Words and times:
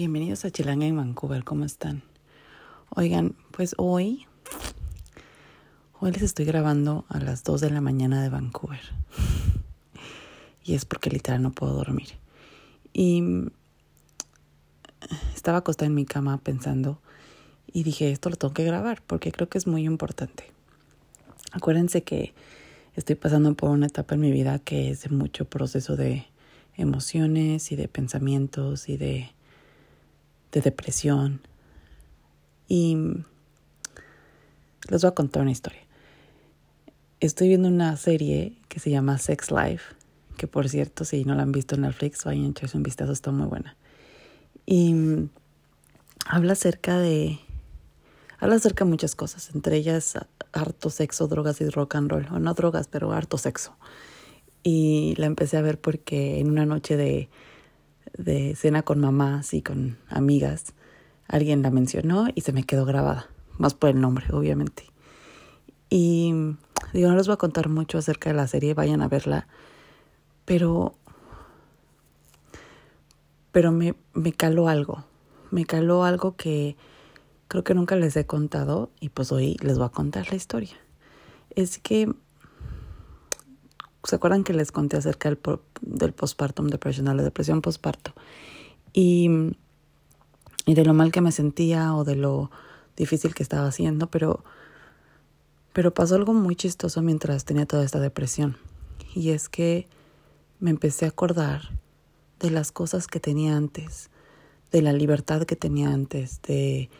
Bienvenidos 0.00 0.46
a 0.46 0.50
Chilanga 0.50 0.86
en 0.86 0.96
Vancouver, 0.96 1.44
¿cómo 1.44 1.66
están? 1.66 2.02
Oigan, 2.88 3.36
pues 3.50 3.74
hoy, 3.76 4.26
hoy 5.98 6.10
les 6.10 6.22
estoy 6.22 6.46
grabando 6.46 7.04
a 7.10 7.18
las 7.18 7.44
2 7.44 7.60
de 7.60 7.68
la 7.68 7.82
mañana 7.82 8.22
de 8.22 8.30
Vancouver. 8.30 8.80
Y 10.64 10.72
es 10.72 10.86
porque 10.86 11.10
literal 11.10 11.42
no 11.42 11.52
puedo 11.52 11.74
dormir. 11.74 12.14
Y 12.94 13.22
estaba 15.34 15.58
acostada 15.58 15.88
en 15.88 15.94
mi 15.94 16.06
cama 16.06 16.38
pensando 16.38 17.02
y 17.66 17.82
dije, 17.82 18.10
esto 18.10 18.30
lo 18.30 18.36
tengo 18.36 18.54
que 18.54 18.64
grabar 18.64 19.02
porque 19.06 19.30
creo 19.30 19.50
que 19.50 19.58
es 19.58 19.66
muy 19.66 19.84
importante. 19.84 20.50
Acuérdense 21.52 22.04
que 22.04 22.32
estoy 22.96 23.16
pasando 23.16 23.52
por 23.52 23.68
una 23.68 23.88
etapa 23.88 24.14
en 24.14 24.22
mi 24.22 24.30
vida 24.32 24.60
que 24.60 24.90
es 24.90 25.02
de 25.02 25.10
mucho 25.10 25.44
proceso 25.44 25.94
de 25.94 26.26
emociones 26.78 27.70
y 27.70 27.76
de 27.76 27.86
pensamientos 27.86 28.88
y 28.88 28.96
de, 28.96 29.34
de 30.52 30.60
depresión. 30.60 31.40
Y 32.68 32.96
les 34.88 35.02
voy 35.02 35.08
a 35.08 35.14
contar 35.14 35.42
una 35.42 35.50
historia. 35.50 35.80
Estoy 37.20 37.48
viendo 37.48 37.68
una 37.68 37.96
serie 37.96 38.56
que 38.68 38.80
se 38.80 38.90
llama 38.90 39.18
Sex 39.18 39.50
Life, 39.50 39.94
que 40.36 40.46
por 40.46 40.68
cierto, 40.68 41.04
si 41.04 41.24
no 41.24 41.34
la 41.34 41.42
han 41.42 41.52
visto 41.52 41.74
en 41.74 41.82
Netflix, 41.82 42.24
vayan 42.24 42.46
a 42.46 42.48
echarse 42.48 42.76
un 42.76 42.82
vistazo, 42.82 43.12
está 43.12 43.30
muy 43.30 43.46
buena. 43.46 43.76
Y 44.64 44.94
habla 46.26 46.52
acerca 46.52 46.98
de 46.98 47.40
habla 48.38 48.56
acerca 48.56 48.84
de 48.84 48.90
muchas 48.90 49.14
cosas, 49.14 49.50
entre 49.54 49.76
ellas 49.76 50.14
harto 50.52 50.88
sexo, 50.88 51.28
drogas 51.28 51.60
y 51.60 51.68
rock 51.68 51.96
and 51.96 52.10
roll, 52.10 52.26
o 52.30 52.38
no 52.38 52.54
drogas, 52.54 52.88
pero 52.88 53.12
harto 53.12 53.36
sexo 53.36 53.76
y 54.62 55.14
la 55.16 55.26
empecé 55.26 55.56
a 55.56 55.62
ver 55.62 55.80
porque 55.80 56.40
en 56.40 56.50
una 56.50 56.66
noche 56.66 56.96
de, 56.96 57.28
de 58.16 58.54
cena 58.56 58.82
con 58.82 59.00
mamás 59.00 59.54
y 59.54 59.62
con 59.62 59.98
amigas, 60.08 60.74
alguien 61.28 61.62
la 61.62 61.70
mencionó 61.70 62.28
y 62.34 62.40
se 62.42 62.52
me 62.52 62.64
quedó 62.64 62.84
grabada, 62.84 63.28
más 63.58 63.74
por 63.74 63.90
el 63.90 64.00
nombre, 64.00 64.26
obviamente. 64.32 64.84
Y 65.88 66.32
digo, 66.92 67.08
no 67.08 67.16
les 67.16 67.26
voy 67.26 67.34
a 67.34 67.38
contar 67.38 67.68
mucho 67.68 67.98
acerca 67.98 68.30
de 68.30 68.36
la 68.36 68.46
serie, 68.46 68.74
vayan 68.74 69.02
a 69.02 69.08
verla, 69.08 69.46
pero, 70.44 70.94
pero 73.52 73.72
me, 73.72 73.94
me 74.14 74.32
caló 74.32 74.68
algo, 74.68 75.04
me 75.50 75.64
caló 75.64 76.04
algo 76.04 76.36
que 76.36 76.76
creo 77.48 77.64
que 77.64 77.74
nunca 77.74 77.96
les 77.96 78.16
he 78.16 78.26
contado 78.26 78.90
y 79.00 79.08
pues 79.08 79.32
hoy 79.32 79.56
les 79.60 79.76
voy 79.76 79.86
a 79.86 79.90
contar 79.90 80.30
la 80.30 80.36
historia. 80.36 80.76
Es 81.56 81.78
que 81.78 82.12
¿Se 84.04 84.16
acuerdan 84.16 84.44
que 84.44 84.54
les 84.54 84.72
conté 84.72 84.96
acerca 84.96 85.28
del, 85.28 85.38
del 85.82 86.12
postpartum 86.12 86.68
depression, 86.68 87.06
de 87.06 87.14
la 87.14 87.22
depresión 87.22 87.60
postparto? 87.60 88.12
Y, 88.92 89.28
y 90.66 90.74
de 90.74 90.84
lo 90.84 90.94
mal 90.94 91.12
que 91.12 91.20
me 91.20 91.32
sentía 91.32 91.94
o 91.94 92.04
de 92.04 92.16
lo 92.16 92.50
difícil 92.96 93.34
que 93.34 93.42
estaba 93.42 93.66
haciendo, 93.66 94.10
pero, 94.10 94.44
pero 95.72 95.92
pasó 95.92 96.16
algo 96.16 96.32
muy 96.34 96.56
chistoso 96.56 97.02
mientras 97.02 97.44
tenía 97.44 97.66
toda 97.66 97.84
esta 97.84 98.00
depresión. 98.00 98.56
Y 99.14 99.30
es 99.30 99.48
que 99.48 99.86
me 100.60 100.70
empecé 100.70 101.06
a 101.06 101.08
acordar 101.08 101.70
de 102.38 102.50
las 102.50 102.72
cosas 102.72 103.06
que 103.06 103.20
tenía 103.20 103.56
antes, 103.56 104.10
de 104.72 104.82
la 104.82 104.92
libertad 104.92 105.42
que 105.42 105.56
tenía 105.56 105.90
antes, 105.90 106.40
de 106.42 106.90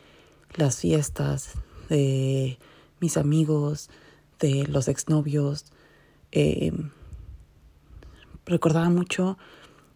las 0.55 0.79
fiestas, 0.79 1.53
de 1.89 2.59
mis 3.01 3.17
amigos, 3.17 3.91
de 4.39 4.67
los 4.67 4.89
exnovios, 4.89 5.67
eh, 6.33 6.73
recordaba 8.47 8.89
mucho, 8.91 9.39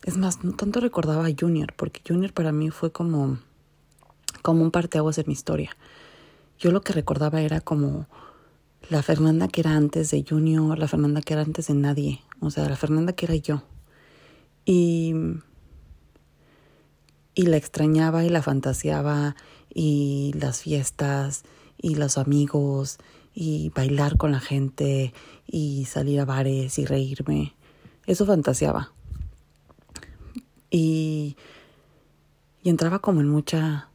es 0.05 0.17
más, 0.17 0.45
no 0.45 0.53
tanto 0.53 0.81
recordaba 0.81 1.27
a 1.27 1.33
Junior, 1.39 1.73
porque 1.77 2.01
Junior 2.07 2.33
para 2.33 2.53
mí 2.53 2.71
fue 2.71 2.93
como, 2.93 3.39
como 4.43 4.63
un 4.63 4.71
parteaguas 4.71 5.19
en 5.19 5.25
mi 5.27 5.33
historia. 5.33 5.77
Yo 6.59 6.71
lo 6.71 6.83
que 6.83 6.93
recordaba 6.93 7.41
era 7.41 7.61
como 7.61 8.07
la 8.91 9.03
Fernanda 9.03 9.48
que 9.48 9.63
era 9.63 9.77
antes 9.77 10.11
de 10.11 10.25
Junior, 10.29 10.79
la 10.79 10.89
Fernanda 10.89 11.20
que 11.23 11.33
era 11.33 11.42
antes 11.42 11.69
de 11.69 11.75
nadie, 11.75 12.20
o 12.41 12.51
sea, 12.51 12.69
la 12.69 12.77
Fernanda 12.77 13.13
que 13.13 13.27
era 13.27 13.35
yo. 13.37 13.63
Y, 14.64 15.14
y 17.35 17.47
la 17.47 17.57
extrañaba 17.57 18.25
y 18.25 18.29
la 18.29 18.42
fantaseaba 18.42 19.37
y 19.73 20.33
las 20.39 20.63
fiestas 20.63 21.45
y 21.77 21.97
los 21.97 22.19
amigos 22.19 22.98
y 23.34 23.70
bailar 23.74 24.17
con 24.17 24.33
la 24.33 24.40
gente 24.40 25.12
y 25.46 25.84
salir 25.86 26.20
a 26.20 26.24
bares 26.24 26.78
y 26.78 26.86
reírme. 26.86 27.55
Eso 28.06 28.24
fantaseaba. 28.24 28.92
Y, 30.70 31.36
y 32.62 32.70
entraba 32.70 33.00
como 33.00 33.20
en 33.20 33.28
mucha 33.28 33.90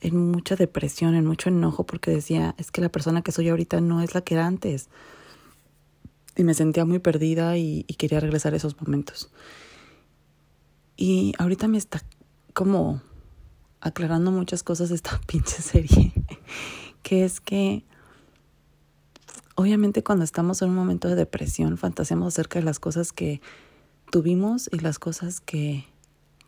en 0.00 0.30
mucha 0.30 0.56
depresión, 0.56 1.14
en 1.14 1.24
mucho 1.26 1.48
enojo 1.48 1.84
porque 1.84 2.10
decía, 2.10 2.54
es 2.58 2.70
que 2.70 2.80
la 2.80 2.90
persona 2.90 3.22
que 3.22 3.32
soy 3.32 3.48
ahorita 3.48 3.80
no 3.80 4.02
es 4.02 4.14
la 4.14 4.20
que 4.20 4.34
era 4.34 4.46
antes. 4.46 4.88
Y 6.36 6.44
me 6.44 6.54
sentía 6.54 6.84
muy 6.84 6.98
perdida 6.98 7.56
y, 7.56 7.84
y 7.88 7.94
quería 7.94 8.20
regresar 8.20 8.52
a 8.52 8.56
esos 8.56 8.80
momentos. 8.80 9.30
Y 10.96 11.34
ahorita 11.38 11.66
me 11.66 11.78
está 11.78 12.02
como 12.52 13.02
aclarando 13.80 14.30
muchas 14.30 14.62
cosas 14.62 14.90
esta 14.90 15.20
pinche 15.26 15.62
serie, 15.62 16.12
que 17.02 17.24
es 17.24 17.40
que 17.40 17.84
obviamente 19.56 20.04
cuando 20.04 20.24
estamos 20.24 20.62
en 20.62 20.70
un 20.70 20.76
momento 20.76 21.08
de 21.08 21.16
depresión 21.16 21.76
fantaseamos 21.76 22.34
acerca 22.34 22.60
de 22.60 22.64
las 22.64 22.78
cosas 22.78 23.12
que 23.12 23.40
tuvimos 24.10 24.70
y 24.72 24.78
las 24.78 24.98
cosas 24.98 25.40
que 25.40 25.84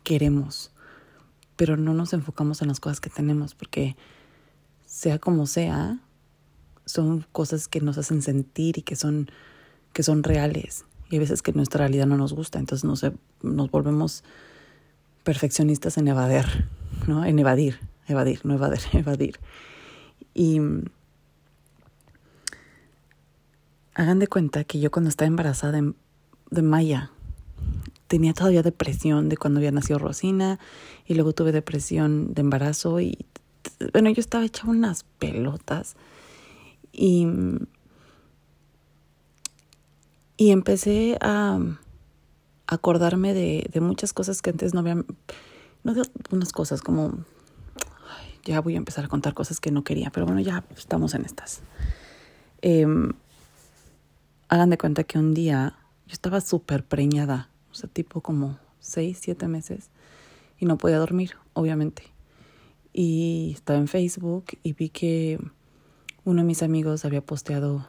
queremos, 0.03 0.71
pero 1.57 1.75
no 1.75 1.93
nos 1.93 2.13
enfocamos 2.13 2.61
en 2.61 2.69
las 2.69 2.79
cosas 2.79 3.01
que 3.01 3.09
tenemos 3.09 3.53
porque 3.53 3.97
sea 4.85 5.19
como 5.19 5.45
sea, 5.45 5.99
son 6.85 7.25
cosas 7.31 7.67
que 7.67 7.81
nos 7.81 7.97
hacen 7.97 8.21
sentir 8.21 8.77
y 8.77 8.81
que 8.81 8.95
son 8.95 9.29
que 9.91 10.03
son 10.03 10.23
reales 10.23 10.85
y 11.09 11.15
hay 11.15 11.19
veces 11.19 11.41
que 11.41 11.53
nuestra 11.53 11.79
realidad 11.79 12.05
no 12.05 12.17
nos 12.17 12.33
gusta, 12.33 12.59
entonces 12.59 12.85
nos, 12.85 13.03
nos 13.41 13.71
volvemos 13.71 14.23
perfeccionistas 15.23 15.97
en 15.97 16.07
evadir, 16.07 16.45
¿no? 17.07 17.25
En 17.25 17.39
evadir, 17.39 17.79
evadir, 18.07 18.41
no 18.43 18.53
evadir, 18.53 18.81
evadir. 18.93 19.39
Y 20.33 20.61
Hagan 23.99 24.19
de 24.19 24.27
cuenta 24.27 24.63
que 24.63 24.79
yo 24.79 24.91
cuando 24.91 25.09
estaba 25.09 25.27
embarazada 25.27 25.73
de, 26.51 26.61
Maya 26.61 27.11
tenía 28.07 28.33
todavía 28.33 28.63
depresión 28.63 29.27
de 29.27 29.35
cuando 29.35 29.59
había 29.59 29.71
nacido 29.71 29.99
Rosina 29.99 30.57
y 31.05 31.15
luego 31.15 31.33
tuve 31.33 31.51
depresión 31.51 32.33
de 32.33 32.39
embarazo 32.39 33.01
y 33.01 33.25
bueno, 33.91 34.09
yo 34.09 34.21
estaba 34.21 34.45
hecha 34.45 34.69
unas 34.69 35.03
pelotas 35.03 35.97
y, 36.93 37.27
y 40.37 40.51
empecé 40.51 41.17
a 41.19 41.59
acordarme 42.67 43.33
de, 43.33 43.69
de 43.69 43.81
muchas 43.81 44.13
cosas 44.13 44.41
que 44.41 44.51
antes 44.51 44.73
no 44.73 44.79
había, 44.79 44.95
no 45.83 45.93
de 45.93 46.03
unas 46.31 46.53
cosas 46.53 46.81
como, 46.81 47.25
ya 48.45 48.61
voy 48.61 48.75
a 48.75 48.77
empezar 48.77 49.03
a 49.03 49.09
contar 49.09 49.33
cosas 49.33 49.59
que 49.59 49.71
no 49.71 49.83
quería, 49.83 50.09
pero 50.09 50.25
bueno, 50.25 50.39
ya 50.39 50.63
estamos 50.77 51.15
en 51.15 51.25
estas. 51.25 51.63
Eh, 52.61 52.87
hagan 54.49 54.71
de 54.71 54.77
cuenta 54.77 55.03
que 55.03 55.17
un 55.17 55.33
día 55.33 55.75
yo 56.07 56.13
estaba 56.13 56.41
súper 56.41 56.83
preñada, 56.83 57.49
o 57.71 57.75
sea, 57.75 57.89
tipo 57.89 58.21
como 58.21 58.57
seis, 58.79 59.19
siete 59.21 59.47
meses, 59.47 59.89
y 60.57 60.65
no 60.65 60.77
podía 60.77 60.97
dormir, 60.97 61.33
obviamente. 61.53 62.03
Y 62.91 63.51
estaba 63.53 63.79
en 63.79 63.87
Facebook 63.87 64.45
y 64.63 64.73
vi 64.73 64.89
que 64.89 65.39
uno 66.25 66.41
de 66.41 66.47
mis 66.47 66.63
amigos 66.63 67.05
había 67.05 67.21
posteado 67.21 67.87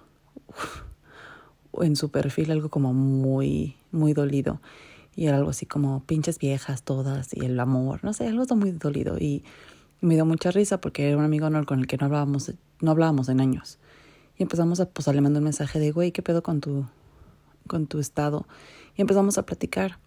en 1.80 1.96
su 1.96 2.10
perfil 2.10 2.50
algo 2.50 2.68
como 2.68 2.92
muy, 2.92 3.76
muy 3.90 4.12
dolido. 4.12 4.60
Y 5.16 5.26
era 5.26 5.38
algo 5.38 5.50
así 5.50 5.66
como 5.66 6.04
pinches 6.04 6.38
viejas 6.38 6.82
todas 6.82 7.34
y 7.34 7.44
el 7.44 7.58
amor, 7.58 8.04
no 8.04 8.12
sé, 8.12 8.28
algo 8.28 8.44
muy 8.54 8.70
dolido. 8.72 9.18
Y 9.18 9.44
me 10.00 10.14
dio 10.14 10.24
mucha 10.24 10.50
risa 10.50 10.80
porque 10.80 11.08
era 11.08 11.16
un 11.16 11.24
amigo 11.24 11.48
con 11.66 11.80
el 11.80 11.86
que 11.86 11.96
no 11.96 12.06
hablábamos, 12.06 12.52
no 12.80 12.90
hablábamos 12.90 13.28
en 13.28 13.40
años. 13.40 13.78
Y 14.40 14.42
empezamos 14.42 14.80
a, 14.80 14.86
pues, 14.88 15.06
le 15.06 15.20
mando 15.20 15.38
un 15.38 15.44
mensaje 15.44 15.78
de, 15.78 15.92
güey, 15.92 16.12
¿qué 16.12 16.22
pedo 16.22 16.42
con 16.42 16.62
tu, 16.62 16.86
con 17.66 17.86
tu 17.86 17.98
estado? 17.98 18.46
Y 18.96 19.02
empezamos 19.02 19.36
a 19.36 19.44
platicar. 19.44 19.98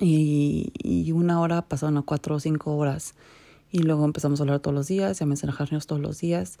Y, 0.00 1.12
una 1.12 1.40
hora 1.40 1.62
pasaron 1.62 1.98
a 1.98 2.02
cuatro 2.02 2.34
o 2.34 2.40
cinco 2.40 2.76
horas. 2.76 3.14
Y 3.70 3.78
luego 3.84 4.04
empezamos 4.04 4.40
a 4.40 4.42
hablar 4.42 4.58
todos 4.58 4.74
los 4.74 4.88
días 4.88 5.20
y 5.20 5.22
a 5.22 5.26
mensajarnos 5.28 5.86
todos 5.86 6.02
los 6.02 6.18
días. 6.18 6.58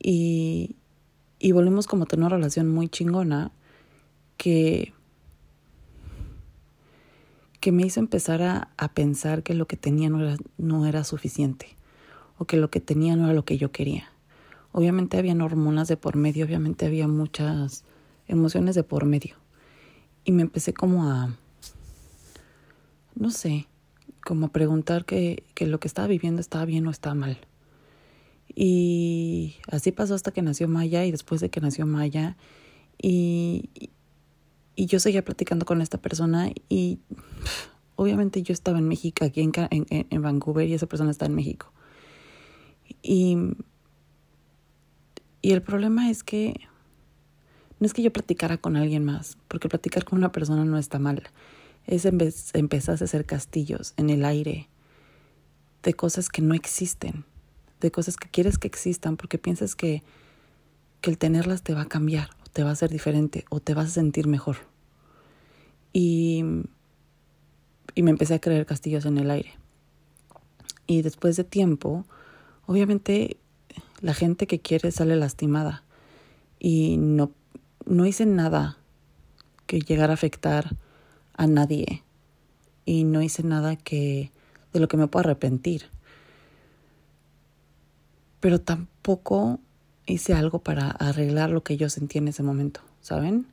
Y, 0.00 0.74
y 1.38 1.52
volvimos 1.52 1.86
como 1.86 2.02
a 2.02 2.06
tener 2.06 2.26
una 2.26 2.34
relación 2.34 2.68
muy 2.68 2.88
chingona 2.88 3.52
que, 4.38 4.92
que 7.60 7.70
me 7.70 7.86
hizo 7.86 8.00
empezar 8.00 8.42
a, 8.42 8.70
a 8.76 8.88
pensar 8.92 9.44
que 9.44 9.54
lo 9.54 9.68
que 9.68 9.76
tenía 9.76 10.10
no 10.10 10.20
era, 10.20 10.36
no 10.58 10.84
era 10.84 11.04
suficiente 11.04 11.76
o 12.38 12.44
que 12.44 12.56
lo 12.56 12.70
que 12.70 12.80
tenía 12.80 13.14
no 13.14 13.26
era 13.26 13.34
lo 13.34 13.44
que 13.44 13.56
yo 13.56 13.70
quería. 13.70 14.11
Obviamente 14.72 15.18
había 15.18 15.34
hormonas 15.34 15.88
de 15.88 15.96
por 15.96 16.16
medio, 16.16 16.46
obviamente 16.46 16.86
había 16.86 17.06
muchas 17.06 17.84
emociones 18.26 18.74
de 18.74 18.82
por 18.82 19.04
medio. 19.04 19.36
Y 20.24 20.32
me 20.32 20.42
empecé 20.42 20.72
como 20.72 21.10
a, 21.10 21.36
no 23.14 23.30
sé, 23.30 23.66
como 24.24 24.48
preguntar 24.48 25.04
que, 25.04 25.44
que 25.54 25.66
lo 25.66 25.78
que 25.78 25.88
estaba 25.88 26.08
viviendo 26.08 26.40
estaba 26.40 26.64
bien 26.64 26.86
o 26.86 26.90
estaba 26.90 27.14
mal. 27.14 27.38
Y 28.54 29.56
así 29.70 29.92
pasó 29.92 30.14
hasta 30.14 30.30
que 30.30 30.42
nació 30.42 30.68
Maya 30.68 31.04
y 31.04 31.10
después 31.10 31.40
de 31.40 31.50
que 31.50 31.60
nació 31.60 31.86
Maya. 31.86 32.36
Y, 33.00 33.70
y 34.74 34.86
yo 34.86 35.00
seguía 35.00 35.24
platicando 35.24 35.66
con 35.66 35.82
esta 35.82 35.98
persona 35.98 36.50
y 36.68 36.98
obviamente 37.96 38.42
yo 38.42 38.52
estaba 38.52 38.78
en 38.78 38.88
México, 38.88 39.24
aquí 39.24 39.42
en, 39.42 39.52
en, 39.70 40.06
en 40.08 40.22
Vancouver 40.22 40.66
y 40.66 40.74
esa 40.74 40.86
persona 40.86 41.10
está 41.10 41.26
en 41.26 41.34
México. 41.34 41.72
Y, 43.02 43.36
y 45.42 45.52
el 45.52 45.62
problema 45.62 46.10
es 46.10 46.22
que 46.22 46.54
no 47.80 47.86
es 47.86 47.92
que 47.92 48.02
yo 48.02 48.12
platicara 48.12 48.58
con 48.58 48.76
alguien 48.76 49.04
más, 49.04 49.36
porque 49.48 49.68
platicar 49.68 50.04
con 50.04 50.18
una 50.18 50.32
persona 50.32 50.64
no 50.64 50.78
está 50.78 50.98
mal. 50.98 51.24
Es 51.86 52.04
empezar 52.04 52.98
a 53.00 53.04
hacer 53.04 53.26
castillos 53.26 53.92
en 53.96 54.08
el 54.08 54.24
aire 54.24 54.68
de 55.82 55.94
cosas 55.94 56.28
que 56.28 56.42
no 56.42 56.54
existen 56.54 57.24
de 57.82 57.90
cosas 57.90 58.16
que 58.16 58.28
quieres 58.28 58.56
que 58.56 58.68
existan 58.68 59.16
porque 59.16 59.36
piensas 59.36 59.74
que, 59.76 60.02
que 61.02 61.10
el 61.10 61.18
tenerlas 61.18 61.62
te 61.62 61.74
va 61.74 61.82
a 61.82 61.88
cambiar, 61.88 62.30
o 62.46 62.50
te 62.50 62.62
va 62.62 62.70
a 62.70 62.72
hacer 62.72 62.90
diferente, 62.90 63.44
o 63.50 63.60
te 63.60 63.74
vas 63.74 63.88
a 63.88 63.90
sentir 63.90 64.26
mejor. 64.26 64.56
Y, 65.92 66.44
y 67.94 68.02
me 68.02 68.10
empecé 68.10 68.34
a 68.34 68.40
creer 68.40 68.64
castillos 68.64 69.04
en 69.04 69.18
el 69.18 69.30
aire. 69.30 69.52
Y 70.86 71.02
después 71.02 71.36
de 71.36 71.44
tiempo, 71.44 72.06
obviamente 72.66 73.36
la 74.02 74.12
gente 74.12 74.46
que 74.46 74.60
quiere 74.60 74.90
sale 74.90 75.16
lastimada. 75.16 75.84
Y 76.58 76.98
no, 76.98 77.32
no 77.86 78.04
hice 78.04 78.26
nada 78.26 78.76
que 79.66 79.80
llegara 79.80 80.12
a 80.12 80.14
afectar 80.14 80.76
a 81.34 81.46
nadie. 81.46 82.02
Y 82.84 83.04
no 83.04 83.22
hice 83.22 83.42
nada 83.42 83.76
que 83.76 84.30
de 84.74 84.80
lo 84.80 84.88
que 84.88 84.98
me 84.98 85.06
pueda 85.06 85.30
arrepentir 85.30 85.88
pero 88.42 88.60
tampoco 88.60 89.60
hice 90.04 90.34
algo 90.34 90.58
para 90.58 90.90
arreglar 90.90 91.50
lo 91.50 91.62
que 91.62 91.76
yo 91.76 91.88
sentí 91.88 92.18
en 92.18 92.26
ese 92.26 92.42
momento, 92.42 92.80
¿saben? 93.00 93.46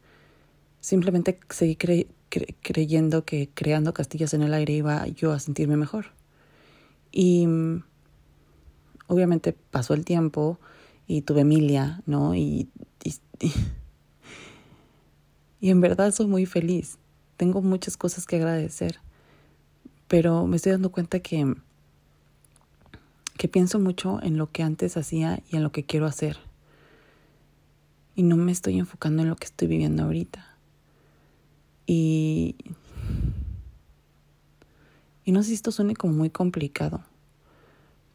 Simplemente 0.81 1.39
seguí 1.51 1.75
creyendo 1.75 3.23
que 3.23 3.49
creando 3.53 3.93
castillos 3.93 4.33
en 4.33 4.41
el 4.41 4.55
aire 4.55 4.73
iba 4.73 5.05
yo 5.05 5.31
a 5.31 5.39
sentirme 5.39 5.77
mejor. 5.77 6.07
Y 7.11 7.47
obviamente 9.09 9.51
pasó 9.51 9.93
el 9.93 10.05
tiempo 10.05 10.57
y 11.07 11.23
tuve 11.23 11.41
Emilia, 11.41 12.01
¿no? 12.05 12.33
Y, 12.35 12.69
y, 13.03 13.13
y 15.59 15.69
en 15.69 15.81
verdad 15.81 16.13
soy 16.13 16.27
muy 16.27 16.45
feliz. 16.45 16.97
Tengo 17.35 17.61
muchas 17.61 17.97
cosas 17.97 18.25
que 18.25 18.37
agradecer, 18.37 18.99
pero 20.07 20.47
me 20.47 20.55
estoy 20.55 20.71
dando 20.71 20.91
cuenta 20.91 21.19
que 21.19 21.55
que 23.39 23.47
pienso 23.47 23.79
mucho 23.79 24.21
en 24.21 24.37
lo 24.37 24.51
que 24.51 24.63
antes 24.63 24.97
hacía 24.97 25.41
y 25.49 25.55
en 25.55 25.63
lo 25.63 25.71
que 25.71 25.85
quiero 25.85 26.05
hacer. 26.05 26.37
Y 28.13 28.23
no 28.23 28.35
me 28.35 28.51
estoy 28.51 28.77
enfocando 28.77 29.23
en 29.23 29.29
lo 29.29 29.37
que 29.37 29.45
estoy 29.45 29.69
viviendo 29.69 30.03
ahorita. 30.03 30.57
Y, 31.87 32.57
y 35.23 35.31
no 35.31 35.41
sé 35.41 35.49
si 35.49 35.53
esto 35.53 35.71
suene 35.71 35.95
como 35.95 36.13
muy 36.13 36.29
complicado, 36.29 37.01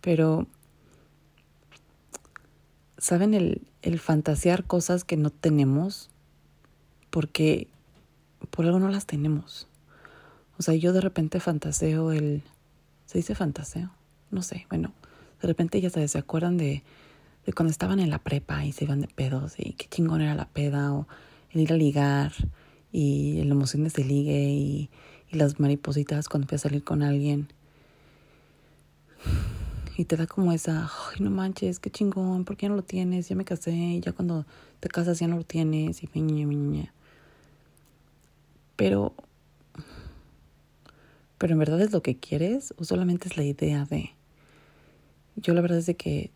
pero 0.02 0.46
¿saben 2.98 3.34
el, 3.34 3.62
el 3.82 3.98
fantasear 3.98 4.64
cosas 4.64 5.04
que 5.04 5.16
no 5.16 5.30
tenemos? 5.30 6.10
Porque 7.10 7.68
por 8.50 8.66
algo 8.66 8.78
no 8.78 8.88
las 8.88 9.06
tenemos. 9.06 9.68
O 10.58 10.62
sea, 10.62 10.74
yo 10.74 10.92
de 10.92 11.00
repente 11.00 11.40
fantaseo 11.40 12.12
el... 12.12 12.42
¿Se 13.06 13.18
dice 13.18 13.34
fantaseo? 13.34 13.90
No 14.30 14.42
sé, 14.42 14.66
bueno, 14.70 14.92
de 15.40 15.48
repente 15.48 15.80
ya 15.80 15.90
se 15.90 16.18
acuerdan 16.18 16.56
de, 16.56 16.82
de 17.46 17.52
cuando 17.52 17.70
estaban 17.70 18.00
en 18.00 18.10
la 18.10 18.18
prepa 18.18 18.64
y 18.64 18.72
se 18.72 18.84
iban 18.84 19.00
de 19.00 19.08
pedos 19.08 19.54
y 19.58 19.74
qué 19.74 19.86
chingón 19.88 20.20
era 20.20 20.34
la 20.34 20.48
peda 20.48 20.92
o 20.92 21.06
el 21.50 21.60
ir 21.60 21.72
a 21.72 21.76
ligar 21.76 22.32
y 22.92 23.42
la 23.44 23.52
emoción 23.52 23.84
de 23.84 24.04
ligue 24.04 24.48
y, 24.50 24.90
y 25.30 25.36
las 25.36 25.60
maripositas 25.60 26.28
cuando 26.28 26.48
fui 26.48 26.56
a 26.56 26.58
salir 26.58 26.82
con 26.82 27.02
alguien. 27.02 27.48
Y 29.96 30.06
te 30.06 30.16
da 30.16 30.26
como 30.26 30.52
esa, 30.52 30.90
ay, 31.12 31.20
no 31.20 31.30
manches, 31.30 31.78
qué 31.78 31.90
chingón, 31.90 32.44
¿por 32.44 32.56
qué 32.56 32.68
no 32.68 32.76
lo 32.76 32.82
tienes? 32.82 33.28
Ya 33.28 33.36
me 33.36 33.44
casé, 33.44 34.00
ya 34.00 34.12
cuando 34.12 34.44
te 34.80 34.88
casas 34.88 35.20
ya 35.20 35.28
no 35.28 35.36
lo 35.36 35.44
tienes, 35.44 36.02
y 36.02 36.08
miña, 36.14 36.46
miña. 36.46 36.92
Pero, 38.76 39.14
pero 41.38 41.52
en 41.52 41.58
verdad 41.60 41.80
es 41.80 41.92
lo 41.92 42.02
que 42.02 42.16
quieres 42.16 42.74
o 42.76 42.84
solamente 42.84 43.28
es 43.28 43.36
la 43.36 43.44
idea 43.44 43.84
de 43.84 44.10
yo 45.36 45.54
la 45.54 45.60
verdad 45.60 45.78
es 45.78 45.86
de 45.86 45.96
que 45.96 46.30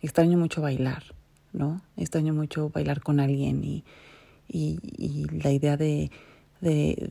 extraño 0.00 0.38
mucho 0.38 0.60
bailar, 0.60 1.04
¿no? 1.52 1.80
Extraño 1.96 2.34
mucho 2.34 2.70
bailar 2.70 3.00
con 3.00 3.20
alguien 3.20 3.64
y, 3.64 3.84
y, 4.48 4.78
y 4.96 5.24
la 5.42 5.52
idea 5.52 5.76
de, 5.76 6.10
de, 6.60 7.10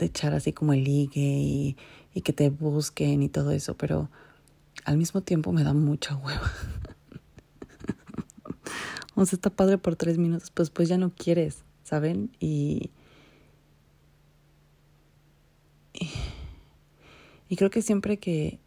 de, 0.00 0.06
echar 0.06 0.34
así 0.34 0.52
como 0.52 0.72
el 0.72 0.84
ligue 0.84 1.20
y, 1.20 1.76
y 2.14 2.22
que 2.22 2.32
te 2.32 2.50
busquen 2.50 3.22
y 3.22 3.28
todo 3.28 3.50
eso, 3.50 3.76
pero 3.76 4.10
al 4.84 4.96
mismo 4.96 5.20
tiempo 5.20 5.52
me 5.52 5.64
da 5.64 5.74
mucha 5.74 6.16
hueva. 6.16 6.52
o 9.14 9.26
sea, 9.26 9.36
está 9.36 9.50
padre 9.50 9.78
por 9.78 9.96
tres 9.96 10.18
minutos, 10.18 10.50
pues 10.50 10.70
pues 10.70 10.88
ya 10.88 10.98
no 10.98 11.12
quieres, 11.14 11.64
¿saben? 11.84 12.30
Y, 12.40 12.90
y, 15.92 16.10
y 17.48 17.56
creo 17.56 17.70
que 17.70 17.82
siempre 17.82 18.18
que 18.18 18.58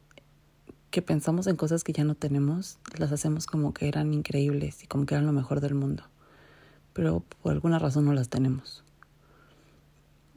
que 0.93 1.01
pensamos 1.01 1.47
en 1.47 1.55
cosas 1.55 1.83
que 1.83 1.91
ya 1.91 2.03
no 2.03 2.13
tenemos, 2.13 2.77
las 2.99 3.11
hacemos 3.11 3.47
como 3.47 3.73
que 3.73 3.87
eran 3.87 4.13
increíbles 4.13 4.83
y 4.83 4.87
como 4.87 5.07
que 5.07 5.15
eran 5.15 5.25
lo 5.25 5.33
mejor 5.33 5.59
del 5.59 5.73
mundo. 5.73 6.03
Pero 6.93 7.23
por 7.41 7.51
alguna 7.51 7.79
razón 7.79 8.05
no 8.05 8.13
las 8.13 8.29
tenemos. 8.29 8.82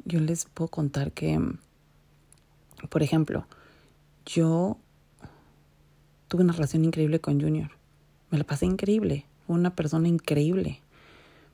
Yo 0.06 0.20
les 0.20 0.44
puedo 0.44 0.68
contar 0.68 1.10
que, 1.10 1.40
por 2.88 3.02
ejemplo, 3.02 3.44
yo 4.24 4.78
tuve 6.28 6.44
una 6.44 6.52
relación 6.52 6.84
increíble 6.84 7.20
con 7.20 7.40
Junior. 7.40 7.72
Me 8.30 8.38
la 8.38 8.44
pasé 8.44 8.66
increíble. 8.66 9.26
Fue 9.46 9.56
una 9.56 9.74
persona 9.74 10.06
increíble. 10.06 10.80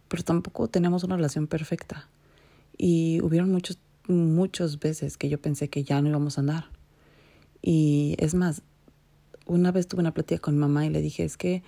Pero 0.08 0.22
tampoco 0.22 0.68
tenemos 0.68 1.02
una 1.02 1.16
relación 1.16 1.46
perfecta. 1.46 2.08
Y 2.76 3.22
hubieron 3.22 3.50
muchos, 3.50 3.78
muchas 4.06 4.78
veces 4.78 5.16
que 5.16 5.30
yo 5.30 5.40
pensé 5.40 5.68
que 5.68 5.82
ya 5.82 6.02
no 6.02 6.10
íbamos 6.10 6.36
a 6.36 6.42
andar. 6.42 6.66
Y 7.62 8.16
es 8.18 8.34
más, 8.34 8.60
una 9.46 9.72
vez 9.72 9.88
tuve 9.88 10.00
una 10.00 10.12
plática 10.12 10.42
con 10.42 10.56
mi 10.56 10.60
mamá 10.60 10.84
y 10.84 10.90
le 10.90 11.00
dije, 11.00 11.24
es 11.24 11.38
que 11.38 11.62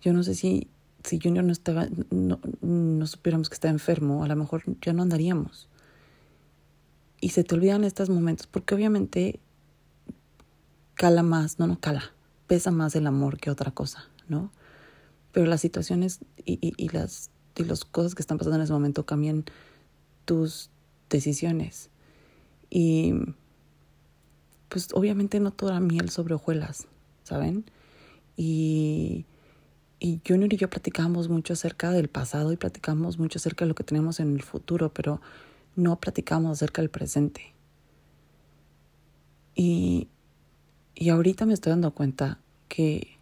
yo 0.00 0.14
no 0.14 0.22
sé 0.22 0.34
si, 0.34 0.68
si 1.08 1.18
Junior 1.20 1.44
no 1.44 1.52
estaba, 1.52 1.88
no, 2.10 2.38
no 2.60 3.06
supiéramos 3.06 3.48
que 3.48 3.54
está 3.54 3.68
enfermo, 3.68 4.24
a 4.24 4.28
lo 4.28 4.36
mejor 4.36 4.62
ya 4.80 4.92
no 4.92 5.02
andaríamos. 5.02 5.68
Y 7.20 7.30
se 7.30 7.44
te 7.44 7.54
olvidan 7.54 7.84
estos 7.84 8.10
momentos, 8.10 8.46
porque 8.46 8.74
obviamente 8.74 9.40
cala 10.94 11.22
más, 11.22 11.58
no, 11.58 11.66
no 11.66 11.80
cala, 11.80 12.12
pesa 12.46 12.70
más 12.70 12.94
el 12.94 13.06
amor 13.06 13.38
que 13.38 13.50
otra 13.50 13.70
cosa, 13.70 14.04
¿no? 14.28 14.52
Pero 15.32 15.46
las 15.46 15.60
situaciones 15.60 16.20
y, 16.44 16.58
y, 16.60 16.74
y 16.76 16.88
las, 16.90 17.30
y 17.56 17.64
las 17.64 17.84
cosas 17.84 18.14
que 18.14 18.22
están 18.22 18.38
pasando 18.38 18.56
en 18.56 18.62
ese 18.62 18.72
momento 18.72 19.04
cambian 19.04 19.44
tus 20.24 20.70
decisiones. 21.08 21.90
Y 22.70 23.14
pues 24.68 24.88
obviamente 24.92 25.40
no 25.40 25.52
toda 25.52 25.80
miel 25.80 26.10
sobre 26.10 26.34
hojuelas, 26.34 26.86
¿saben? 27.24 27.64
Y, 28.36 29.24
y 30.00 30.20
Junior 30.26 30.52
y 30.52 30.56
yo 30.56 30.70
platicamos 30.70 31.28
mucho 31.28 31.52
acerca 31.52 31.90
del 31.90 32.08
pasado 32.08 32.52
y 32.52 32.56
platicamos 32.56 33.18
mucho 33.18 33.38
acerca 33.38 33.64
de 33.64 33.70
lo 33.70 33.74
que 33.74 33.84
tenemos 33.84 34.20
en 34.20 34.34
el 34.34 34.42
futuro, 34.42 34.92
pero 34.92 35.20
no 35.76 35.98
platicamos 35.98 36.52
acerca 36.52 36.82
del 36.82 36.90
presente. 36.90 37.54
Y, 39.54 40.08
y 40.94 41.08
ahorita 41.08 41.46
me 41.46 41.54
estoy 41.54 41.70
dando 41.70 41.92
cuenta 41.92 42.38
que, 42.68 43.18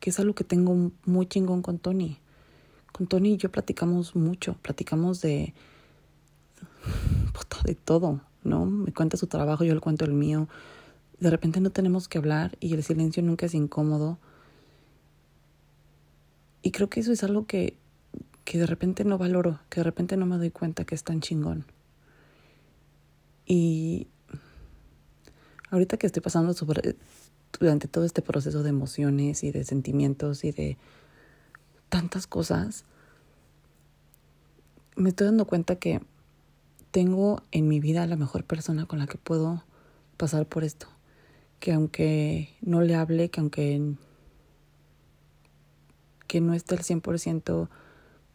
que 0.00 0.10
es 0.10 0.18
algo 0.18 0.34
que 0.34 0.44
tengo 0.44 0.90
muy 1.04 1.26
chingón 1.26 1.62
con 1.62 1.78
Tony. 1.78 2.18
Con 2.92 3.06
Tony 3.06 3.34
y 3.34 3.36
yo 3.36 3.52
platicamos 3.52 4.16
mucho, 4.16 4.56
platicamos 4.62 5.20
de, 5.20 5.54
de 7.64 7.74
todo. 7.74 8.20
¿no? 8.46 8.64
Me 8.64 8.92
cuenta 8.92 9.16
su 9.16 9.26
trabajo, 9.26 9.64
yo 9.64 9.74
le 9.74 9.80
cuento 9.80 10.04
el 10.04 10.14
mío. 10.14 10.48
De 11.20 11.30
repente 11.30 11.60
no 11.60 11.70
tenemos 11.70 12.08
que 12.08 12.18
hablar 12.18 12.56
y 12.60 12.74
el 12.74 12.82
silencio 12.82 13.22
nunca 13.22 13.46
es 13.46 13.54
incómodo. 13.54 14.18
Y 16.66 16.72
creo 16.72 16.90
que 16.90 16.98
eso 16.98 17.12
es 17.12 17.22
algo 17.22 17.46
que, 17.46 17.76
que 18.44 18.58
de 18.58 18.66
repente 18.66 19.04
no 19.04 19.18
valoro, 19.18 19.60
que 19.70 19.78
de 19.78 19.84
repente 19.84 20.16
no 20.16 20.26
me 20.26 20.36
doy 20.36 20.50
cuenta 20.50 20.84
que 20.84 20.96
es 20.96 21.04
tan 21.04 21.20
chingón. 21.20 21.64
Y 23.46 24.08
ahorita 25.70 25.96
que 25.96 26.08
estoy 26.08 26.22
pasando 26.22 26.54
sobre, 26.54 26.96
durante 27.60 27.86
todo 27.86 28.04
este 28.04 28.20
proceso 28.20 28.64
de 28.64 28.70
emociones 28.70 29.44
y 29.44 29.52
de 29.52 29.62
sentimientos 29.62 30.42
y 30.42 30.50
de 30.50 30.76
tantas 31.88 32.26
cosas, 32.26 32.84
me 34.96 35.10
estoy 35.10 35.26
dando 35.26 35.46
cuenta 35.46 35.76
que 35.76 36.00
tengo 36.90 37.44
en 37.52 37.68
mi 37.68 37.78
vida 37.78 38.08
la 38.08 38.16
mejor 38.16 38.42
persona 38.42 38.86
con 38.86 38.98
la 38.98 39.06
que 39.06 39.18
puedo 39.18 39.62
pasar 40.16 40.46
por 40.46 40.64
esto. 40.64 40.88
Que 41.60 41.74
aunque 41.74 42.56
no 42.60 42.80
le 42.80 42.96
hable, 42.96 43.30
que 43.30 43.38
aunque 43.38 43.94
que 46.26 46.40
no 46.40 46.54
esté 46.54 46.74
al 46.74 46.82
100% 46.82 47.68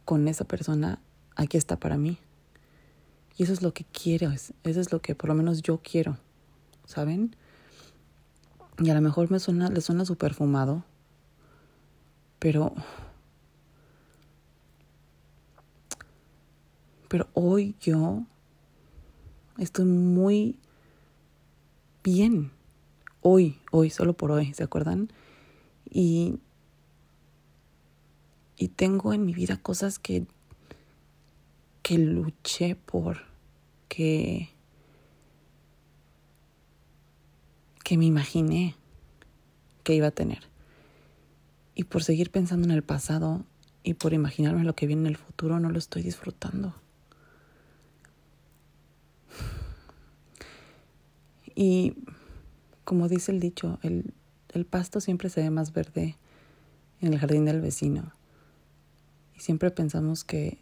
con 0.05 0.27
esa 0.27 0.45
persona, 0.45 0.99
aquí 1.35 1.57
está 1.57 1.79
para 1.79 1.97
mí. 1.97 2.17
Y 3.37 3.43
eso 3.43 3.53
es 3.53 3.61
lo 3.61 3.73
que 3.73 3.85
quiero, 3.85 4.31
eso 4.31 4.53
es 4.63 4.91
lo 4.91 5.01
que 5.01 5.15
por 5.15 5.29
lo 5.29 5.35
menos 5.35 5.61
yo 5.61 5.79
quiero, 5.83 6.17
¿saben? 6.85 7.35
Y 8.79 8.89
a 8.89 8.93
lo 8.93 9.01
mejor 9.01 9.31
me 9.31 9.39
suena, 9.39 9.69
le 9.69 9.81
suena 9.81 10.05
súper 10.05 10.33
fumado, 10.33 10.83
pero 12.39 12.73
pero 17.11 17.27
hoy 17.33 17.75
yo 17.81 18.23
estoy 19.57 19.83
muy 19.83 20.57
bien. 22.03 22.51
Hoy, 23.21 23.59
hoy, 23.69 23.89
solo 23.89 24.13
por 24.13 24.31
hoy, 24.31 24.53
¿se 24.53 24.63
acuerdan? 24.63 25.11
Y, 25.89 26.39
y 28.61 28.67
tengo 28.67 29.11
en 29.11 29.25
mi 29.25 29.33
vida 29.33 29.57
cosas 29.57 29.97
que, 29.97 30.27
que 31.81 31.97
luché 31.97 32.75
por, 32.75 33.23
que, 33.89 34.49
que 37.83 37.97
me 37.97 38.05
imaginé 38.05 38.75
que 39.83 39.95
iba 39.95 40.05
a 40.05 40.11
tener. 40.11 40.43
Y 41.73 41.85
por 41.85 42.03
seguir 42.03 42.29
pensando 42.29 42.67
en 42.67 42.71
el 42.71 42.83
pasado 42.83 43.43
y 43.81 43.95
por 43.95 44.13
imaginarme 44.13 44.63
lo 44.63 44.75
que 44.75 44.85
viene 44.85 45.01
en 45.01 45.07
el 45.07 45.17
futuro, 45.17 45.59
no 45.59 45.71
lo 45.71 45.79
estoy 45.79 46.03
disfrutando. 46.03 46.75
Y 51.55 51.95
como 52.83 53.07
dice 53.07 53.31
el 53.31 53.39
dicho, 53.39 53.79
el, 53.81 54.13
el 54.49 54.65
pasto 54.67 55.01
siempre 55.01 55.31
se 55.31 55.41
ve 55.41 55.49
más 55.49 55.73
verde 55.73 56.15
en 56.99 57.13
el 57.13 57.19
jardín 57.19 57.45
del 57.45 57.59
vecino. 57.59 58.13
Siempre 59.41 59.71
pensamos 59.71 60.23
que, 60.23 60.59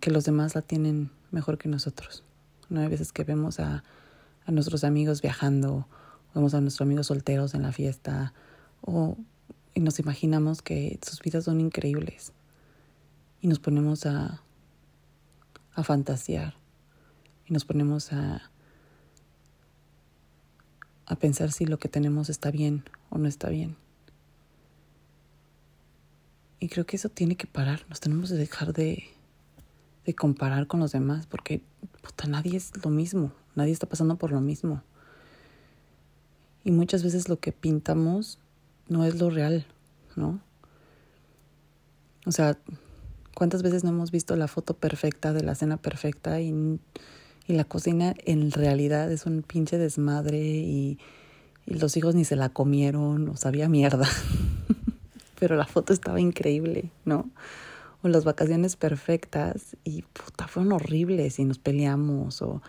que 0.00 0.12
los 0.12 0.24
demás 0.24 0.54
la 0.54 0.62
tienen 0.62 1.10
mejor 1.32 1.58
que 1.58 1.68
nosotros. 1.68 2.22
No 2.68 2.78
hay 2.80 2.86
veces 2.86 3.10
que 3.10 3.24
vemos 3.24 3.58
a, 3.58 3.82
a 4.46 4.52
nuestros 4.52 4.84
amigos 4.84 5.20
viajando, 5.20 5.88
vemos 6.36 6.54
a 6.54 6.60
nuestros 6.60 6.86
amigos 6.86 7.08
solteros 7.08 7.52
en 7.52 7.62
la 7.62 7.72
fiesta, 7.72 8.32
o 8.80 9.16
y 9.74 9.80
nos 9.80 9.98
imaginamos 9.98 10.62
que 10.62 11.00
sus 11.04 11.18
vidas 11.18 11.46
son 11.46 11.60
increíbles. 11.60 12.32
Y 13.40 13.48
nos 13.48 13.58
ponemos 13.58 14.06
a, 14.06 14.40
a 15.74 15.82
fantasear. 15.82 16.54
Y 17.44 17.52
nos 17.52 17.64
ponemos 17.64 18.12
a, 18.12 18.52
a 21.06 21.16
pensar 21.16 21.50
si 21.50 21.66
lo 21.66 21.80
que 21.80 21.88
tenemos 21.88 22.30
está 22.30 22.52
bien 22.52 22.84
o 23.10 23.18
no 23.18 23.26
está 23.26 23.48
bien. 23.48 23.76
Y 26.60 26.68
creo 26.68 26.86
que 26.86 26.96
eso 26.96 27.08
tiene 27.08 27.36
que 27.36 27.46
parar. 27.46 27.84
Nos 27.88 28.00
tenemos 28.00 28.30
que 28.30 28.36
dejar 28.36 28.72
de, 28.72 29.04
de 30.06 30.14
comparar 30.14 30.66
con 30.66 30.80
los 30.80 30.92
demás 30.92 31.26
porque 31.26 31.62
puta, 32.02 32.26
nadie 32.26 32.56
es 32.56 32.72
lo 32.82 32.90
mismo. 32.90 33.32
Nadie 33.54 33.72
está 33.72 33.88
pasando 33.88 34.16
por 34.16 34.32
lo 34.32 34.40
mismo. 34.40 34.82
Y 36.64 36.70
muchas 36.70 37.02
veces 37.02 37.28
lo 37.28 37.38
que 37.38 37.52
pintamos 37.52 38.38
no 38.88 39.04
es 39.04 39.18
lo 39.18 39.30
real, 39.30 39.66
¿no? 40.16 40.40
O 42.26 42.32
sea, 42.32 42.58
¿cuántas 43.34 43.62
veces 43.62 43.84
no 43.84 43.90
hemos 43.90 44.10
visto 44.10 44.34
la 44.34 44.48
foto 44.48 44.74
perfecta 44.74 45.32
de 45.34 45.42
la 45.42 45.54
cena 45.54 45.76
perfecta 45.76 46.40
y 46.40 46.78
y 47.46 47.52
la 47.54 47.64
cocina 47.64 48.14
en 48.24 48.50
realidad 48.50 49.12
es 49.12 49.26
un 49.26 49.42
pinche 49.42 49.78
desmadre 49.78 50.38
y, 50.38 50.98
los 51.66 51.96
hijos 51.96 52.14
ni 52.14 52.26
se 52.26 52.36
la 52.36 52.50
comieron 52.50 53.26
o 53.26 53.38
sabía 53.38 53.70
mierda. 53.70 54.06
Pero 55.44 55.56
la 55.56 55.66
foto 55.66 55.92
estaba 55.92 56.22
increíble, 56.22 56.90
¿no? 57.04 57.28
O 58.00 58.08
las 58.08 58.24
vacaciones 58.24 58.76
perfectas 58.76 59.76
y 59.84 60.00
puta, 60.00 60.48
fueron 60.48 60.72
horribles 60.72 61.38
y 61.38 61.44
nos 61.44 61.58
peleamos 61.58 62.40
o 62.40 62.62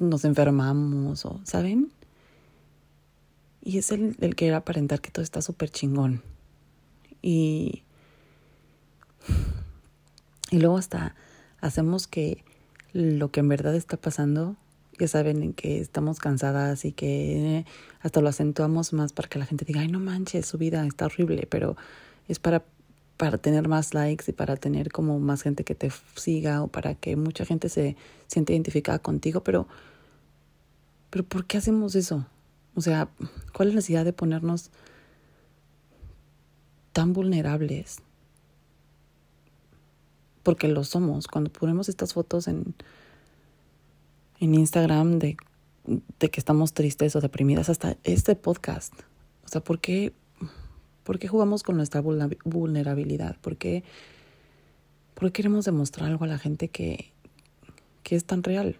nos 0.00 0.24
enfermamos 0.24 1.24
o, 1.26 1.40
¿saben? 1.44 1.92
Y 3.62 3.78
es 3.78 3.92
el, 3.92 4.16
el 4.18 4.34
querer 4.34 4.54
aparentar 4.54 5.00
que 5.00 5.12
todo 5.12 5.22
está 5.22 5.42
súper 5.42 5.70
chingón. 5.70 6.24
Y, 7.22 7.84
y 10.50 10.58
luego 10.58 10.76
hasta 10.76 11.14
hacemos 11.60 12.08
que 12.08 12.42
lo 12.92 13.30
que 13.30 13.38
en 13.38 13.48
verdad 13.48 13.76
está 13.76 13.96
pasando, 13.96 14.56
ya 15.00 15.08
saben 15.08 15.52
que 15.52 15.80
estamos 15.80 16.18
cansadas 16.18 16.84
y 16.84 16.92
que 16.92 17.64
hasta 18.00 18.20
lo 18.20 18.28
acentuamos 18.28 18.92
más 18.92 19.12
para 19.12 19.28
que 19.28 19.38
la 19.38 19.46
gente 19.46 19.64
diga, 19.64 19.80
ay, 19.80 19.88
no 19.88 20.00
manches, 20.00 20.46
su 20.46 20.58
vida 20.58 20.86
está 20.86 21.06
horrible, 21.06 21.46
pero 21.48 21.76
es 22.28 22.38
para, 22.38 22.64
para 23.16 23.38
tener 23.38 23.68
más 23.68 23.94
likes 23.94 24.24
y 24.28 24.32
para 24.32 24.56
tener 24.56 24.92
como 24.92 25.18
más 25.18 25.42
gente 25.42 25.64
que 25.64 25.74
te 25.74 25.90
siga 26.16 26.62
o 26.62 26.68
para 26.68 26.94
que 26.94 27.16
mucha 27.16 27.44
gente 27.44 27.68
se 27.68 27.96
siente 28.26 28.52
identificada 28.52 28.98
contigo, 28.98 29.42
pero, 29.42 29.66
pero 31.10 31.24
¿por 31.24 31.46
qué 31.46 31.58
hacemos 31.58 31.94
eso? 31.94 32.26
O 32.74 32.80
sea, 32.80 33.08
¿cuál 33.52 33.68
es 33.68 33.74
la 33.74 33.78
necesidad 33.78 34.04
de 34.04 34.12
ponernos 34.12 34.70
tan 36.92 37.12
vulnerables 37.12 38.02
porque 40.42 40.68
lo 40.68 40.84
somos. 40.84 41.26
Cuando 41.26 41.52
ponemos 41.52 41.88
estas 41.88 42.14
fotos 42.14 42.48
en, 42.48 42.74
en 44.40 44.54
Instagram 44.54 45.18
de, 45.18 45.36
que 46.18 46.40
estamos 46.40 46.72
tristes 46.72 47.14
o 47.14 47.20
deprimidas, 47.20 47.68
hasta 47.68 47.96
este 48.04 48.34
podcast. 48.34 48.92
O 49.44 49.48
sea, 49.48 49.62
¿por 49.62 49.80
qué, 49.80 50.12
por 51.04 51.18
qué 51.18 51.28
jugamos 51.28 51.62
con 51.62 51.76
nuestra 51.76 52.00
vulnerabilidad? 52.00 53.36
¿Por 53.40 53.56
qué, 53.56 53.84
por 55.14 55.28
qué 55.28 55.32
queremos 55.32 55.64
demostrar 55.64 56.08
algo 56.08 56.24
a 56.24 56.28
la 56.28 56.38
gente 56.38 56.68
que, 56.68 57.12
que 58.02 58.16
es 58.16 58.24
tan 58.24 58.42
real? 58.42 58.76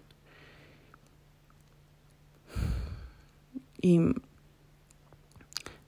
Y 3.80 3.98
no 3.98 4.14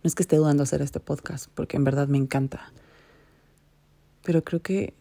es 0.04 0.14
que 0.14 0.22
esté 0.22 0.36
dudando 0.36 0.62
hacer 0.62 0.82
este 0.82 1.00
podcast, 1.00 1.48
porque 1.54 1.76
en 1.76 1.84
verdad 1.84 2.08
me 2.08 2.18
encanta. 2.18 2.72
Pero 4.22 4.44
creo 4.44 4.62
que 4.62 4.94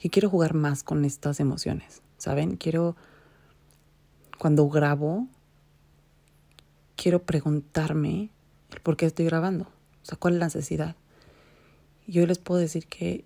que 0.00 0.08
quiero 0.08 0.30
jugar 0.30 0.54
más 0.54 0.82
con 0.82 1.04
estas 1.04 1.40
emociones, 1.40 2.00
¿saben? 2.20 2.56
Quiero, 2.56 2.94
cuando 4.38 4.68
grabo, 4.68 5.26
quiero 6.96 7.22
preguntarme 7.22 8.30
el 8.70 8.80
por 8.80 8.96
qué 8.96 9.06
estoy 9.06 9.24
grabando, 9.24 9.64
o 9.64 10.04
sea, 10.04 10.16
cuál 10.16 10.34
es 10.34 10.40
la 10.40 10.46
necesidad. 10.46 10.94
Y 12.06 12.20
hoy 12.20 12.26
les 12.26 12.38
puedo 12.38 12.60
decir 12.60 12.86
que 12.86 13.24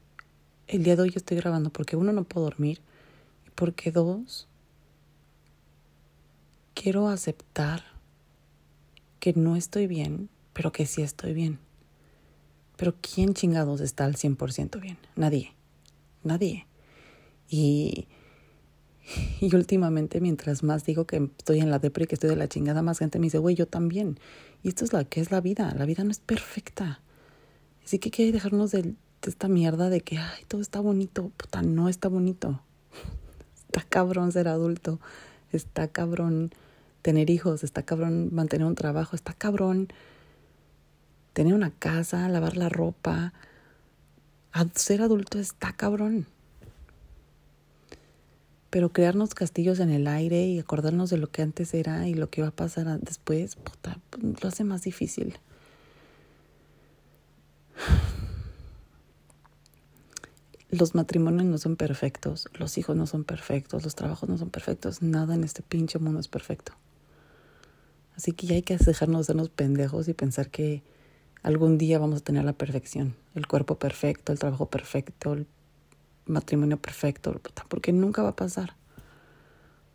el 0.67 0.83
día 0.83 0.97
de 0.97 1.03
hoy 1.03 1.13
estoy 1.15 1.37
grabando 1.37 1.71
porque 1.71 1.97
uno, 1.97 2.13
no 2.13 2.25
puedo 2.25 2.47
dormir, 2.47 2.81
y 3.47 3.51
porque 3.51 3.93
dos, 3.93 4.49
quiero 6.73 7.09
aceptar 7.09 7.85
que 9.21 9.35
no 9.35 9.57
estoy 9.57 9.87
bien, 9.87 10.31
pero 10.55 10.73
que 10.73 10.87
sí 10.87 11.03
estoy 11.03 11.35
bien. 11.35 11.59
Pero 12.77 12.95
¿quién 13.01 13.35
chingados 13.35 13.81
está 13.83 14.05
al 14.05 14.17
100% 14.17 14.81
bien? 14.81 14.99
Nadie 15.15 15.55
nadie. 16.25 16.67
Y, 17.49 18.09
y 19.41 19.55
últimamente, 19.55 20.21
mientras 20.21 20.63
más 20.63 20.85
digo 20.85 21.07
que 21.07 21.31
estoy 21.39 21.61
en 21.61 21.71
la 21.71 21.79
depre 21.79 22.05
y 22.05 22.07
que 22.07 22.15
estoy 22.15 22.31
de 22.31 22.37
la 22.37 22.49
chingada, 22.49 22.83
más 22.83 22.99
gente 22.99 23.19
me 23.19 23.27
dice, 23.27 23.39
güey, 23.39 23.55
yo 23.55 23.67
también. 23.67 24.19
Y 24.63 24.69
esto 24.69 24.85
es 24.85 24.93
la 24.93 25.05
que 25.05 25.21
es 25.21 25.31
la 25.31 25.41
vida. 25.41 25.75
La 25.77 25.85
vida 25.85 26.05
no 26.05 26.11
es 26.11 26.21
perfecta. 26.21 27.01
Así 27.85 27.99
que 27.99 28.09
hay 28.09 28.11
que 28.11 28.33
dejarnos 28.33 28.71
de, 28.71 28.95
esta 29.23 29.49
mierda 29.49 29.89
de 29.89 30.01
que, 30.01 30.19
ay, 30.19 30.45
todo 30.49 30.61
está 30.61 30.81
bonito. 30.81 31.31
Puta, 31.37 31.63
no 31.63 31.89
está 31.89 32.09
bonito. 32.09 32.61
Está 33.67 33.83
cabrón 33.89 34.31
ser 34.31 34.47
adulto. 34.47 35.01
Está 35.51 35.89
cabrón 35.89 36.51
tener 37.03 37.29
hijos. 37.29 37.65
Está 37.65 37.83
cabrón 37.83 38.29
mantener 38.33 38.67
un 38.67 38.77
trabajo. 38.77 39.17
Está 39.17 39.33
cabrón 39.33 39.89
tener 41.33 41.55
una 41.55 41.71
casa, 41.73 42.29
lavar 42.29 42.57
la 42.57 42.69
ropa 42.69 43.33
ser 44.75 45.03
adulto 45.03 45.39
está 45.39 45.73
cabrón. 45.73 46.27
Pero 48.75 48.89
crearnos 48.89 49.37
castillos 49.37 49.79
en 49.79 49.91
el 49.91 50.09
aire 50.09 50.49
y 50.49 50.59
acordarnos 50.59 51.09
de 51.09 51.17
lo 51.17 51.29
que 51.29 51.43
antes 51.43 51.73
era 51.75 52.09
y 52.09 52.15
lo 52.15 52.29
que 52.29 52.43
va 52.43 52.49
a 52.49 52.51
pasar 52.51 52.99
después, 52.99 53.57
lo 54.43 54.49
hace 54.49 54.65
más 54.65 54.83
difícil. 54.83 55.39
Los 60.71 60.97
matrimonios 60.97 61.45
no 61.45 61.57
son 61.59 61.77
perfectos, 61.77 62.49
los 62.59 62.77
hijos 62.77 62.97
no 62.97 63.07
son 63.07 63.23
perfectos, 63.23 63.85
los 63.85 63.95
trabajos 63.95 64.29
no 64.29 64.39
son 64.39 64.51
perfectos, 64.51 65.03
nada 65.03 65.37
en 65.37 65.45
este 65.45 65.63
pinche 65.63 66.01
mundo 66.01 66.19
es 66.19 66.27
perfecto. 66.27 66.73
Así 68.17 68.33
que 68.33 68.49
ya 68.49 68.57
hay 68.57 68.63
que 68.63 68.77
dejarnos 68.77 69.29
de 69.29 69.35
los 69.35 69.51
pendejos 69.51 70.09
y 70.09 70.15
pensar 70.15 70.51
que 70.51 70.83
algún 71.45 71.79
día 71.79 72.01
vamos 72.01 72.23
a 72.23 72.25
tener 72.25 72.43
la 72.43 72.55
perfección, 72.55 73.15
el 73.37 73.47
cuerpo 73.47 73.79
perfecto, 73.79 74.33
el 74.33 74.41
trabajo 74.41 74.69
perfecto, 74.69 75.37
matrimonio 76.27 76.77
perfecto, 76.77 77.41
porque 77.69 77.93
nunca 77.93 78.23
va 78.23 78.31
a 78.31 78.37
pasar. 78.37 78.77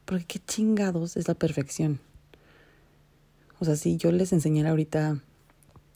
Porque 0.06 0.26
qué 0.26 0.40
chingados 0.40 1.18
es 1.18 1.28
la 1.28 1.36
perfección. 1.36 2.00
O 3.60 3.66
sea, 3.66 3.76
si 3.76 3.98
yo 3.98 4.12
les 4.12 4.34
enseñara 4.34 4.70
ahorita 4.70 5.20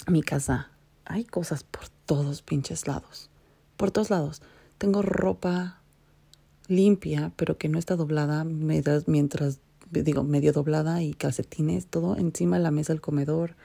mi 0.08 0.22
casa, 0.22 0.70
hay 1.06 1.24
cosas 1.24 1.64
por 1.64 1.88
todos 2.06 2.42
pinches 2.42 2.88
lados. 2.88 3.30
Por 3.78 3.92
todos 3.92 4.10
lados. 4.10 4.42
Tengo 4.78 5.02
ropa 5.02 5.80
limpia, 6.68 7.32
pero 7.36 7.58
que 7.58 7.70
no 7.70 7.80
está 7.80 7.96
doblada 7.96 8.44
mientras, 8.44 9.60
digo, 9.90 10.24
medio 10.24 10.54
doblada 10.54 11.02
y 11.02 11.14
calcetines, 11.14 11.88
todo 11.88 12.18
encima 12.18 12.58
de 12.58 12.64
la 12.64 12.72
mesa 12.72 12.94
del 12.94 13.02
comedor. 13.02 13.56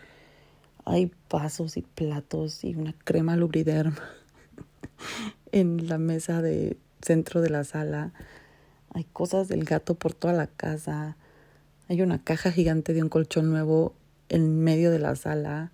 Hay 0.84 1.12
vasos 1.28 1.76
y 1.76 1.82
platos 1.82 2.64
y 2.64 2.74
una 2.74 2.94
crema 3.04 3.36
lubriderm 3.36 3.94
en 5.52 5.88
la 5.88 5.98
mesa 5.98 6.42
de 6.42 6.76
centro 7.02 7.40
de 7.40 7.50
la 7.50 7.64
sala. 7.64 8.12
Hay 8.92 9.04
cosas 9.04 9.48
del 9.48 9.64
gato 9.64 9.94
por 9.94 10.14
toda 10.14 10.32
la 10.32 10.46
casa. 10.46 11.16
Hay 11.88 12.02
una 12.02 12.22
caja 12.22 12.50
gigante 12.52 12.94
de 12.94 13.02
un 13.02 13.08
colchón 13.08 13.50
nuevo 13.50 13.94
en 14.28 14.60
medio 14.60 14.90
de 14.90 14.98
la 14.98 15.16
sala. 15.16 15.72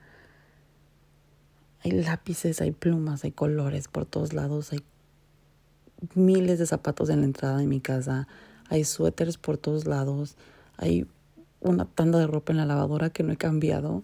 Hay 1.82 1.90
lápices, 1.92 2.60
hay 2.60 2.70
plumas, 2.70 3.24
hay 3.24 3.32
colores 3.32 3.88
por 3.88 4.06
todos 4.06 4.32
lados. 4.32 4.72
Hay 4.72 4.82
miles 6.14 6.58
de 6.58 6.66
zapatos 6.66 7.10
en 7.10 7.20
la 7.20 7.26
entrada 7.26 7.58
de 7.58 7.66
mi 7.66 7.80
casa. 7.80 8.28
Hay 8.68 8.84
suéteres 8.84 9.38
por 9.38 9.58
todos 9.58 9.86
lados. 9.86 10.36
Hay 10.76 11.06
una 11.60 11.84
tanda 11.84 12.18
de 12.18 12.26
ropa 12.26 12.52
en 12.52 12.58
la 12.58 12.66
lavadora 12.66 13.10
que 13.10 13.22
no 13.22 13.32
he 13.32 13.36
cambiado. 13.36 14.02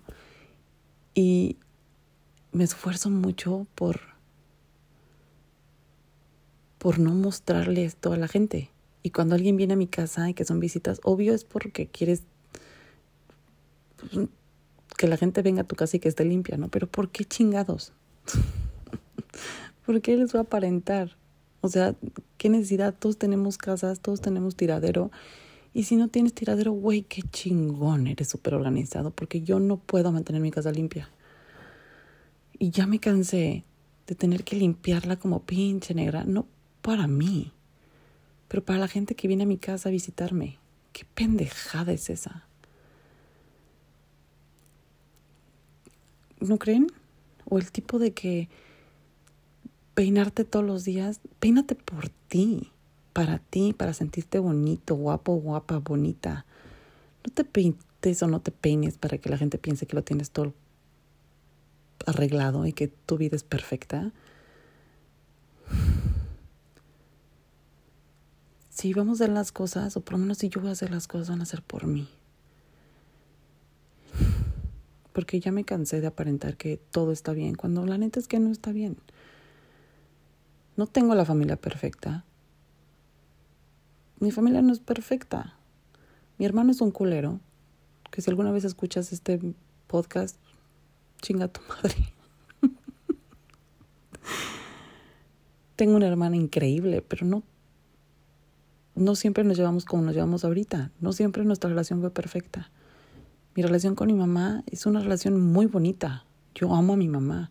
Y 1.14 1.56
me 2.52 2.64
esfuerzo 2.64 3.10
mucho 3.10 3.66
por 3.74 4.09
por 6.80 6.98
no 6.98 7.14
mostrarle 7.14 7.84
esto 7.84 8.14
a 8.14 8.16
la 8.16 8.26
gente. 8.26 8.70
Y 9.02 9.10
cuando 9.10 9.34
alguien 9.34 9.54
viene 9.56 9.74
a 9.74 9.76
mi 9.76 9.86
casa 9.86 10.30
y 10.30 10.34
que 10.34 10.46
son 10.46 10.60
visitas, 10.60 10.98
obvio 11.04 11.34
es 11.34 11.44
porque 11.44 11.86
quieres 11.86 12.22
que 14.96 15.06
la 15.06 15.18
gente 15.18 15.42
venga 15.42 15.60
a 15.60 15.66
tu 15.66 15.76
casa 15.76 15.98
y 15.98 16.00
que 16.00 16.08
esté 16.08 16.24
limpia, 16.24 16.56
¿no? 16.56 16.68
Pero 16.68 16.86
¿por 16.86 17.10
qué 17.10 17.26
chingados? 17.26 17.92
¿Por 19.84 20.00
qué 20.00 20.16
les 20.16 20.32
voy 20.32 20.38
a 20.38 20.42
aparentar? 20.42 21.18
O 21.60 21.68
sea, 21.68 21.94
¿qué 22.38 22.48
necesidad? 22.48 22.94
Todos 22.98 23.18
tenemos 23.18 23.58
casas, 23.58 24.00
todos 24.00 24.22
tenemos 24.22 24.56
tiradero. 24.56 25.10
Y 25.74 25.84
si 25.84 25.96
no 25.96 26.08
tienes 26.08 26.32
tiradero, 26.32 26.72
güey, 26.72 27.02
qué 27.02 27.20
chingón, 27.20 28.06
eres 28.06 28.28
súper 28.28 28.54
organizado, 28.54 29.10
porque 29.10 29.42
yo 29.42 29.60
no 29.60 29.76
puedo 29.76 30.12
mantener 30.12 30.40
mi 30.40 30.50
casa 30.50 30.72
limpia. 30.72 31.10
Y 32.58 32.70
ya 32.70 32.86
me 32.86 33.00
cansé 33.00 33.64
de 34.06 34.14
tener 34.14 34.44
que 34.44 34.56
limpiarla 34.56 35.16
como 35.16 35.42
pinche 35.42 35.94
negra. 35.94 36.24
No 36.24 36.46
para 36.82 37.06
mí, 37.06 37.52
pero 38.48 38.64
para 38.64 38.78
la 38.78 38.88
gente 38.88 39.14
que 39.14 39.28
viene 39.28 39.44
a 39.44 39.46
mi 39.46 39.58
casa 39.58 39.88
a 39.88 39.92
visitarme. 39.92 40.58
¿Qué 40.92 41.04
pendejada 41.14 41.92
es 41.92 42.10
esa? 42.10 42.44
¿No 46.40 46.58
creen? 46.58 46.88
O 47.44 47.58
el 47.58 47.70
tipo 47.70 47.98
de 47.98 48.12
que 48.12 48.48
peinarte 49.94 50.44
todos 50.44 50.64
los 50.64 50.84
días, 50.84 51.20
peínate 51.38 51.74
por 51.74 52.08
ti, 52.28 52.72
para 53.12 53.38
ti, 53.38 53.72
para 53.72 53.92
sentirte 53.92 54.38
bonito, 54.38 54.94
guapo, 54.94 55.34
guapa, 55.34 55.78
bonita. 55.78 56.46
No 57.26 57.32
te 57.32 57.44
peintes 57.44 58.22
o 58.22 58.26
no 58.26 58.40
te 58.40 58.50
peines 58.50 58.96
para 58.96 59.18
que 59.18 59.28
la 59.28 59.36
gente 59.36 59.58
piense 59.58 59.86
que 59.86 59.96
lo 59.96 60.02
tienes 60.02 60.30
todo 60.30 60.54
arreglado 62.06 62.66
y 62.66 62.72
que 62.72 62.88
tu 62.88 63.18
vida 63.18 63.36
es 63.36 63.44
perfecta. 63.44 64.12
Si 68.80 68.94
vamos 68.94 69.20
a 69.20 69.24
hacer 69.24 69.34
las 69.34 69.52
cosas, 69.52 69.94
o 69.98 70.00
por 70.00 70.12
lo 70.14 70.20
menos 70.20 70.38
si 70.38 70.48
yo 70.48 70.62
voy 70.62 70.70
a 70.70 70.72
hacer 70.72 70.90
las 70.90 71.06
cosas, 71.06 71.28
van 71.28 71.42
a 71.42 71.44
ser 71.44 71.60
por 71.60 71.86
mí. 71.86 72.08
Porque 75.12 75.38
ya 75.38 75.52
me 75.52 75.64
cansé 75.64 76.00
de 76.00 76.06
aparentar 76.06 76.56
que 76.56 76.78
todo 76.90 77.12
está 77.12 77.34
bien, 77.34 77.56
cuando 77.56 77.84
la 77.84 77.98
neta 77.98 78.18
es 78.18 78.26
que 78.26 78.38
no 78.38 78.50
está 78.50 78.72
bien. 78.72 78.96
No 80.78 80.86
tengo 80.86 81.14
la 81.14 81.26
familia 81.26 81.56
perfecta. 81.56 82.24
Mi 84.18 84.30
familia 84.30 84.62
no 84.62 84.72
es 84.72 84.80
perfecta. 84.80 85.58
Mi 86.38 86.46
hermano 86.46 86.70
es 86.70 86.80
un 86.80 86.90
culero, 86.90 87.38
que 88.10 88.22
si 88.22 88.30
alguna 88.30 88.50
vez 88.50 88.64
escuchas 88.64 89.12
este 89.12 89.38
podcast, 89.88 90.38
chinga 91.20 91.48
tu 91.48 91.60
madre. 91.68 92.14
Tengo 95.76 95.96
una 95.96 96.06
hermana 96.06 96.36
increíble, 96.36 97.02
pero 97.02 97.26
no 97.26 97.42
no 99.00 99.16
siempre 99.16 99.44
nos 99.44 99.56
llevamos 99.56 99.84
como 99.84 100.02
nos 100.02 100.14
llevamos 100.14 100.44
ahorita, 100.44 100.90
no 101.00 101.12
siempre 101.12 101.44
nuestra 101.44 101.70
relación 101.70 102.00
fue 102.00 102.10
perfecta. 102.10 102.70
Mi 103.54 103.62
relación 103.62 103.94
con 103.94 104.08
mi 104.08 104.14
mamá 104.14 104.62
es 104.66 104.86
una 104.86 105.00
relación 105.00 105.40
muy 105.40 105.66
bonita. 105.66 106.24
Yo 106.54 106.74
amo 106.74 106.92
a 106.92 106.96
mi 106.96 107.08
mamá, 107.08 107.50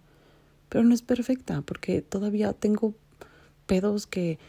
pero 0.69 0.83
no 0.83 0.93
es 0.93 1.01
perfecta 1.01 1.62
porque 1.62 2.01
todavía 2.01 2.53
tengo 2.53 2.93
pedos 3.65 4.07
que 4.07 4.39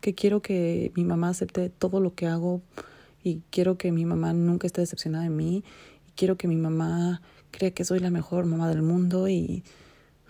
que 0.00 0.14
quiero 0.14 0.42
que 0.42 0.92
mi 0.96 1.04
mamá 1.04 1.30
acepte 1.30 1.70
todo 1.70 2.00
lo 2.00 2.14
que 2.14 2.26
hago 2.26 2.60
y 3.22 3.42
quiero 3.50 3.78
que 3.78 3.92
mi 3.92 4.04
mamá 4.04 4.32
nunca 4.32 4.66
esté 4.66 4.80
decepcionada 4.80 5.24
de 5.24 5.30
mí 5.30 5.64
y 6.08 6.12
quiero 6.12 6.36
que 6.36 6.48
mi 6.48 6.56
mamá 6.56 7.22
crea 7.50 7.70
que 7.70 7.84
soy 7.84 8.00
la 8.00 8.10
mejor 8.10 8.44
mamá 8.44 8.68
del 8.68 8.82
mundo 8.82 9.28
y 9.28 9.62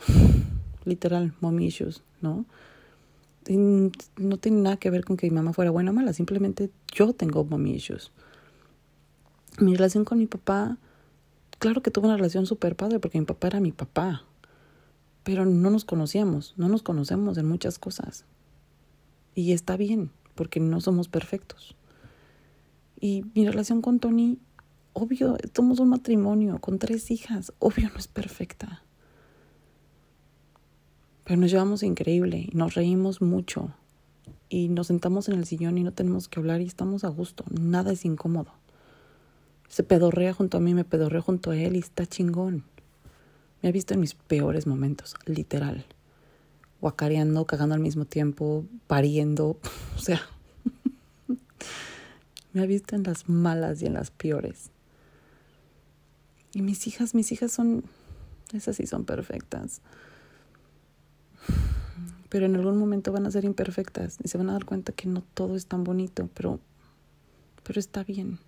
literal 0.85 1.35
mommy 1.41 1.67
issues, 1.67 2.03
¿no? 2.21 2.45
No 3.57 4.37
tiene 4.37 4.61
nada 4.61 4.77
que 4.77 4.91
ver 4.91 5.05
con 5.05 5.17
que 5.17 5.29
mi 5.29 5.35
mamá 5.35 5.53
fuera 5.53 5.71
buena 5.71 5.91
o 5.91 5.95
mala, 5.95 6.13
simplemente 6.13 6.71
yo 6.93 7.13
tengo 7.13 7.45
mommy 7.45 7.75
issues. 7.75 8.13
Mi 9.59 9.75
relación 9.75 10.05
con 10.05 10.19
mi 10.19 10.27
papá, 10.27 10.77
claro 11.59 11.83
que 11.83 11.91
tuve 11.91 12.07
una 12.07 12.17
relación 12.17 12.47
súper 12.47 12.77
padre 12.77 13.01
porque 13.01 13.19
mi 13.19 13.25
papá 13.25 13.49
era 13.49 13.61
mi 13.61 13.73
papá, 13.73 14.25
pero 15.25 15.47
no 15.47 15.71
nos 15.71 15.85
conocíamos, 15.85 16.55
no 16.57 16.69
nos 16.69 16.83
conocemos 16.83 17.39
en 17.39 17.47
muchas 17.47 17.79
cosas. 17.79 18.25
Y 19.35 19.53
está 19.53 19.77
bien, 19.77 20.11
porque 20.35 20.61
no 20.61 20.81
somos 20.81 21.09
perfectos. 21.09 21.75
Y 23.01 23.25
mi 23.35 23.47
relación 23.47 23.83
con 23.83 23.99
Tony, 24.01 24.39
obvio, 24.93 25.37
somos 25.55 25.79
un 25.81 25.89
matrimonio 25.89 26.59
con 26.59 26.79
tres 26.79 27.11
hijas, 27.11 27.53
obvio 27.59 27.89
no 27.91 27.99
es 27.99 28.09
perfecta. 28.09 28.83
Pero 31.29 31.43
nos 31.43 31.51
llevamos 31.51 31.83
increíble 31.83 32.49
nos 32.55 32.75
reímos 32.75 33.21
mucho 33.21 33.71
y 34.49 34.71
nos 34.71 34.87
sentamos 34.87 35.29
en 35.29 35.35
el 35.35 35.45
sillón 35.45 35.77
y 35.77 35.85
no 35.85 35.93
tenemos 35.93 36.27
que 36.27 36.41
hablar 36.41 36.63
y 36.63 36.67
estamos 36.67 37.05
a 37.05 37.09
gusto, 37.09 37.45
nada 37.51 37.93
es 37.93 38.07
incómodo. 38.07 38.51
Se 39.69 39.83
pedorrea 39.83 40.33
junto 40.33 40.57
a 40.57 40.61
mí, 40.61 40.73
me 40.73 40.87
pedorrea 40.87 41.21
junto 41.21 41.51
a 41.51 41.57
él 41.59 41.77
y 41.77 41.81
está 41.81 42.07
chingón. 42.07 42.65
Me 43.61 43.69
ha 43.69 43.73
visto 43.73 43.93
en 43.93 44.01
mis 44.01 44.15
peores 44.15 44.67
momentos, 44.67 45.17
literal. 45.27 45.85
Guacareando, 46.81 47.45
cagando 47.45 47.75
al 47.75 47.83
mismo 47.83 48.07
tiempo, 48.07 48.65
pariendo, 48.87 49.59
o 49.97 50.01
sea, 50.01 50.23
me 52.55 52.63
ha 52.63 52.67
visto 52.67 52.97
en 52.97 53.03
las 53.03 53.29
malas 53.29 53.83
y 53.83 53.87
en 53.87 53.93
las 53.93 54.11
peores. 54.11 54.71
Y 56.55 56.63
mis 56.63 56.87
hijas, 56.87 57.15
mis 57.15 57.33
hijas 57.33 57.53
son, 57.53 57.85
esas 58.55 58.77
sí 58.77 58.87
son 58.87 59.05
perfectas 59.05 59.83
pero 62.29 62.47
en 62.47 62.57
algún 62.57 62.77
momento 62.77 63.13
van 63.13 63.27
a 63.27 63.31
ser 63.31 63.45
imperfectas 63.45 64.19
y 64.23 64.29
se 64.29 64.39
van 64.39 64.51
a 64.51 64.53
dar 64.53 64.65
cuenta 64.65 64.93
que 64.93 65.09
no 65.09 65.23
todo 65.23 65.57
es 65.57 65.67
tan 65.67 65.85
bonito, 65.85 66.29
pero, 66.35 66.61
pero 67.65 67.81
está 67.81 68.05
bien. 68.05 68.39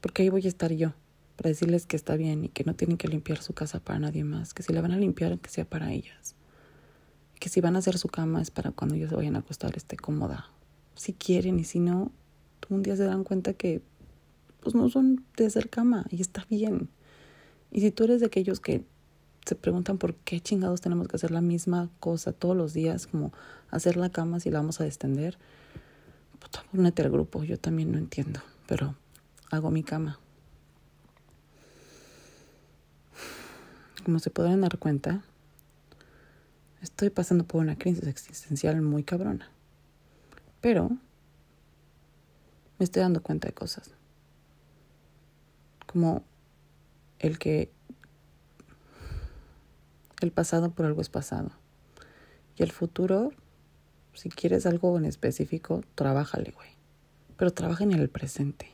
Porque 0.00 0.22
ahí 0.22 0.28
voy 0.28 0.44
a 0.44 0.48
estar 0.48 0.72
yo, 0.72 0.92
para 1.36 1.48
decirles 1.48 1.86
que 1.86 1.96
está 1.96 2.16
bien 2.16 2.44
y 2.44 2.48
que 2.48 2.64
no 2.64 2.74
tienen 2.74 2.96
que 2.96 3.08
limpiar 3.08 3.42
su 3.42 3.54
casa 3.54 3.80
para 3.80 3.98
nadie 3.98 4.24
más, 4.24 4.54
que 4.54 4.62
si 4.62 4.72
la 4.72 4.80
van 4.80 4.92
a 4.92 4.98
limpiar, 4.98 5.38
que 5.38 5.50
sea 5.50 5.64
para 5.64 5.92
ellas. 5.92 6.36
Que 7.40 7.48
si 7.48 7.60
van 7.60 7.76
a 7.76 7.80
hacer 7.80 7.98
su 7.98 8.08
cama 8.08 8.40
es 8.40 8.50
para 8.50 8.70
cuando 8.70 8.94
ellos 8.94 9.10
se 9.10 9.16
vayan 9.16 9.36
a 9.36 9.40
acostar 9.40 9.76
esté 9.76 9.96
cómoda. 9.96 10.50
Si 10.94 11.12
quieren 11.12 11.58
y 11.58 11.64
si 11.64 11.80
no, 11.80 12.12
un 12.68 12.82
día 12.82 12.96
se 12.96 13.04
dan 13.04 13.24
cuenta 13.24 13.52
que 13.52 13.82
pues 14.60 14.74
no 14.74 14.88
son 14.88 15.24
de 15.36 15.46
hacer 15.46 15.68
cama 15.68 16.06
y 16.10 16.20
está 16.20 16.46
bien. 16.48 16.88
Y 17.70 17.80
si 17.80 17.90
tú 17.90 18.04
eres 18.04 18.20
de 18.20 18.26
aquellos 18.26 18.60
que 18.60 18.84
se 19.44 19.54
preguntan 19.54 19.98
por 19.98 20.14
qué 20.14 20.40
chingados 20.40 20.80
tenemos 20.80 21.08
que 21.08 21.16
hacer 21.16 21.30
la 21.30 21.40
misma 21.40 21.90
cosa 22.00 22.32
todos 22.32 22.56
los 22.56 22.72
días, 22.72 23.06
como 23.06 23.32
hacer 23.70 23.96
la 23.96 24.10
cama 24.10 24.40
si 24.40 24.50
la 24.50 24.60
vamos 24.60 24.80
a 24.80 24.86
extender. 24.86 25.38
Puta, 26.38 26.64
únete 26.72 27.02
al 27.02 27.10
grupo, 27.10 27.44
yo 27.44 27.58
también 27.58 27.92
no 27.92 27.98
entiendo, 27.98 28.40
pero 28.66 28.94
hago 29.50 29.70
mi 29.70 29.82
cama. 29.82 30.18
Como 34.04 34.18
se 34.18 34.30
podrán 34.30 34.60
dar 34.62 34.78
cuenta, 34.78 35.22
estoy 36.82 37.10
pasando 37.10 37.44
por 37.44 37.60
una 37.60 37.76
crisis 37.76 38.06
existencial 38.06 38.80
muy 38.82 39.02
cabrona. 39.02 39.50
Pero 40.60 40.90
me 42.78 42.84
estoy 42.84 43.02
dando 43.02 43.22
cuenta 43.22 43.48
de 43.48 43.54
cosas. 43.54 43.90
Como 45.86 46.22
el 47.18 47.38
que 47.38 47.73
el 50.24 50.32
pasado 50.32 50.70
por 50.70 50.86
algo 50.86 51.00
es 51.00 51.08
pasado. 51.08 51.52
Y 52.56 52.62
el 52.62 52.72
futuro, 52.72 53.32
si 54.12 54.30
quieres 54.30 54.66
algo 54.66 54.98
en 54.98 55.04
específico, 55.04 55.82
trabájale, 55.94 56.50
güey. 56.50 56.70
Pero 57.36 57.52
trabaja 57.52 57.84
en 57.84 57.92
el 57.92 58.08
presente. 58.08 58.70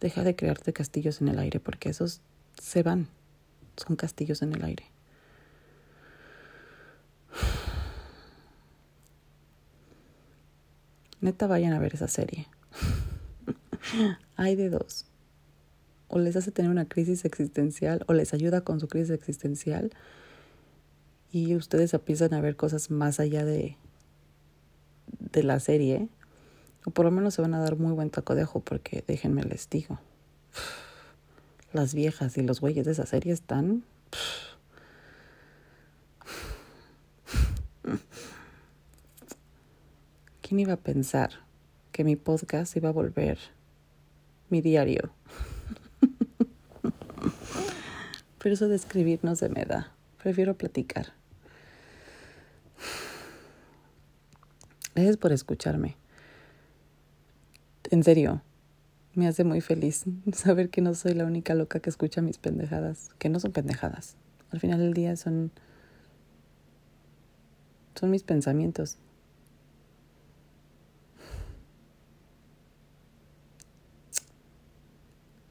Deja 0.00 0.24
de 0.24 0.34
crearte 0.34 0.72
castillos 0.72 1.20
en 1.20 1.28
el 1.28 1.38
aire 1.38 1.60
porque 1.60 1.90
esos 1.90 2.20
se 2.60 2.82
van. 2.82 3.06
Son 3.76 3.96
castillos 3.96 4.42
en 4.42 4.54
el 4.54 4.64
aire. 4.64 4.84
Neta, 11.20 11.46
vayan 11.46 11.72
a 11.72 11.78
ver 11.78 11.94
esa 11.94 12.08
serie. 12.08 12.48
Hay 14.36 14.56
de 14.56 14.70
dos. 14.70 15.06
O 16.08 16.18
les 16.18 16.36
hace 16.36 16.50
tener 16.50 16.70
una 16.70 16.88
crisis 16.88 17.24
existencial 17.24 18.04
o 18.06 18.12
les 18.12 18.34
ayuda 18.34 18.62
con 18.62 18.80
su 18.80 18.88
crisis 18.88 19.10
existencial 19.10 19.92
y 21.32 21.56
ustedes 21.56 21.92
empiezan 21.94 22.34
a 22.34 22.42
ver 22.42 22.56
cosas 22.56 22.90
más 22.90 23.18
allá 23.18 23.46
de, 23.46 23.78
de 25.06 25.42
la 25.42 25.58
serie. 25.60 26.10
O 26.84 26.90
por 26.90 27.06
lo 27.06 27.10
menos 27.10 27.32
se 27.32 27.40
van 27.40 27.54
a 27.54 27.58
dar 27.58 27.76
muy 27.76 27.94
buen 27.94 28.10
taco 28.10 28.34
de 28.34 28.44
ojo 28.44 28.60
porque 28.60 29.02
déjenme 29.06 29.42
les 29.42 29.70
digo. 29.70 29.98
Las 31.72 31.94
viejas 31.94 32.36
y 32.36 32.42
los 32.42 32.60
güeyes 32.60 32.84
de 32.84 32.92
esa 32.92 33.06
serie 33.06 33.32
están... 33.32 33.82
¿Quién 40.42 40.60
iba 40.60 40.74
a 40.74 40.76
pensar 40.76 41.30
que 41.92 42.04
mi 42.04 42.14
podcast 42.14 42.76
iba 42.76 42.90
a 42.90 42.92
volver 42.92 43.38
mi 44.50 44.60
diario? 44.60 45.14
Pero 48.38 48.54
eso 48.54 48.68
de 48.68 48.76
escribir 48.76 49.20
no 49.22 49.34
se 49.34 49.48
me 49.48 49.64
da. 49.64 49.94
Prefiero 50.22 50.58
platicar. 50.58 51.21
Gracias 54.94 55.16
por 55.16 55.32
escucharme. 55.32 55.96
En 57.90 58.02
serio, 58.02 58.42
me 59.14 59.26
hace 59.26 59.44
muy 59.44 59.60
feliz 59.60 60.04
saber 60.32 60.70
que 60.70 60.80
no 60.80 60.94
soy 60.94 61.14
la 61.14 61.24
única 61.24 61.54
loca 61.54 61.80
que 61.80 61.90
escucha 61.90 62.22
mis 62.22 62.38
pendejadas, 62.38 63.10
que 63.18 63.28
no 63.28 63.40
son 63.40 63.52
pendejadas. 63.52 64.16
Al 64.50 64.60
final 64.60 64.80
del 64.80 64.94
día 64.94 65.16
son 65.16 65.50
son 67.94 68.10
mis 68.10 68.22
pensamientos. 68.22 68.98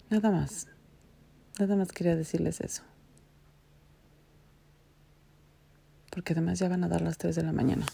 Nada 0.10 0.32
más. 0.32 0.68
Nada 1.60 1.76
más 1.76 1.92
quería 1.92 2.16
decirles 2.16 2.60
eso. 2.60 2.84
Porque 6.10 6.34
además 6.34 6.60
ya 6.60 6.68
van 6.68 6.84
a 6.84 6.90
dar 6.90 7.02
las 7.02 7.18
3 7.18 7.36
de 7.36 7.44
la 7.44 7.54
mañana, 7.54 7.86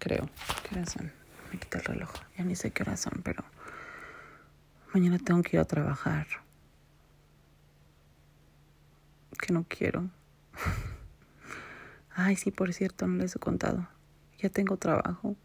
creo. 0.00 0.28
¿Qué 0.68 0.74
horas 0.74 0.90
son? 0.90 1.12
Me 1.52 1.58
quita 1.60 1.78
el 1.78 1.84
reloj. 1.84 2.10
Ya 2.36 2.44
ni 2.44 2.56
sé 2.56 2.72
qué 2.72 2.82
horas 2.82 2.98
son, 2.98 3.20
pero 3.22 3.44
mañana 4.92 5.18
tengo 5.18 5.42
que 5.42 5.56
ir 5.56 5.60
a 5.60 5.64
trabajar. 5.64 6.26
Que 9.40 9.52
no 9.52 9.64
quiero. 9.68 10.10
Ay, 12.16 12.34
sí, 12.34 12.50
por 12.50 12.72
cierto, 12.74 13.06
no 13.06 13.22
les 13.22 13.36
he 13.36 13.38
contado. 13.38 13.86
Ya 14.38 14.48
tengo 14.48 14.76
trabajo. 14.76 15.36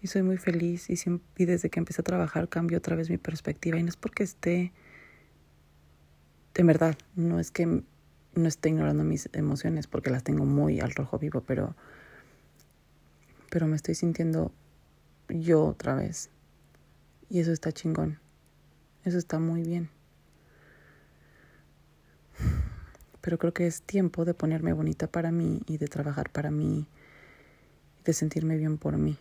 Y 0.00 0.06
soy 0.06 0.22
muy 0.22 0.38
feliz. 0.38 0.88
Y, 0.88 0.94
y 1.36 1.44
desde 1.44 1.68
que 1.68 1.78
empecé 1.78 2.00
a 2.00 2.04
trabajar 2.04 2.48
cambio 2.48 2.78
otra 2.78 2.96
vez 2.96 3.10
mi 3.10 3.18
perspectiva. 3.18 3.78
Y 3.78 3.82
no 3.82 3.90
es 3.90 3.96
porque 3.96 4.22
esté 4.22 4.72
de 6.54 6.62
verdad, 6.62 6.96
no 7.16 7.40
es 7.40 7.50
que 7.50 7.66
no 7.66 8.48
esté 8.48 8.68
ignorando 8.68 9.04
mis 9.04 9.28
emociones 9.32 9.86
porque 9.86 10.10
las 10.10 10.22
tengo 10.22 10.44
muy 10.44 10.80
al 10.80 10.92
rojo 10.92 11.18
vivo, 11.18 11.42
pero 11.42 11.74
pero 13.54 13.68
me 13.68 13.76
estoy 13.76 13.94
sintiendo 13.94 14.50
yo 15.28 15.64
otra 15.64 15.94
vez. 15.94 16.28
Y 17.30 17.38
eso 17.38 17.52
está 17.52 17.70
chingón. 17.70 18.18
Eso 19.04 19.16
está 19.16 19.38
muy 19.38 19.62
bien. 19.62 19.90
Pero 23.20 23.38
creo 23.38 23.54
que 23.54 23.68
es 23.68 23.82
tiempo 23.82 24.24
de 24.24 24.34
ponerme 24.34 24.72
bonita 24.72 25.06
para 25.06 25.30
mí 25.30 25.62
y 25.68 25.78
de 25.78 25.86
trabajar 25.86 26.30
para 26.30 26.50
mí 26.50 26.78
y 28.00 28.02
de 28.04 28.12
sentirme 28.12 28.56
bien 28.56 28.76
por 28.76 28.98
mí. 28.98 29.16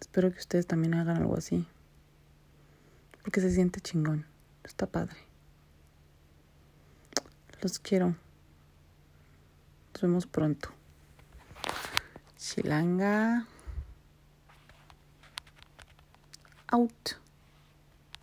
Espero 0.00 0.32
que 0.32 0.38
ustedes 0.38 0.66
también 0.66 0.94
hagan 0.94 1.18
algo 1.18 1.36
así. 1.36 1.68
Porque 3.22 3.42
se 3.42 3.50
siente 3.50 3.82
chingón. 3.82 4.24
Está 4.62 4.86
padre. 4.86 5.18
Los 7.60 7.78
quiero. 7.78 8.16
Nos 9.92 10.00
vemos 10.00 10.26
pronto. 10.26 10.70
Chilanga. 12.44 13.46
Out. 16.70 17.23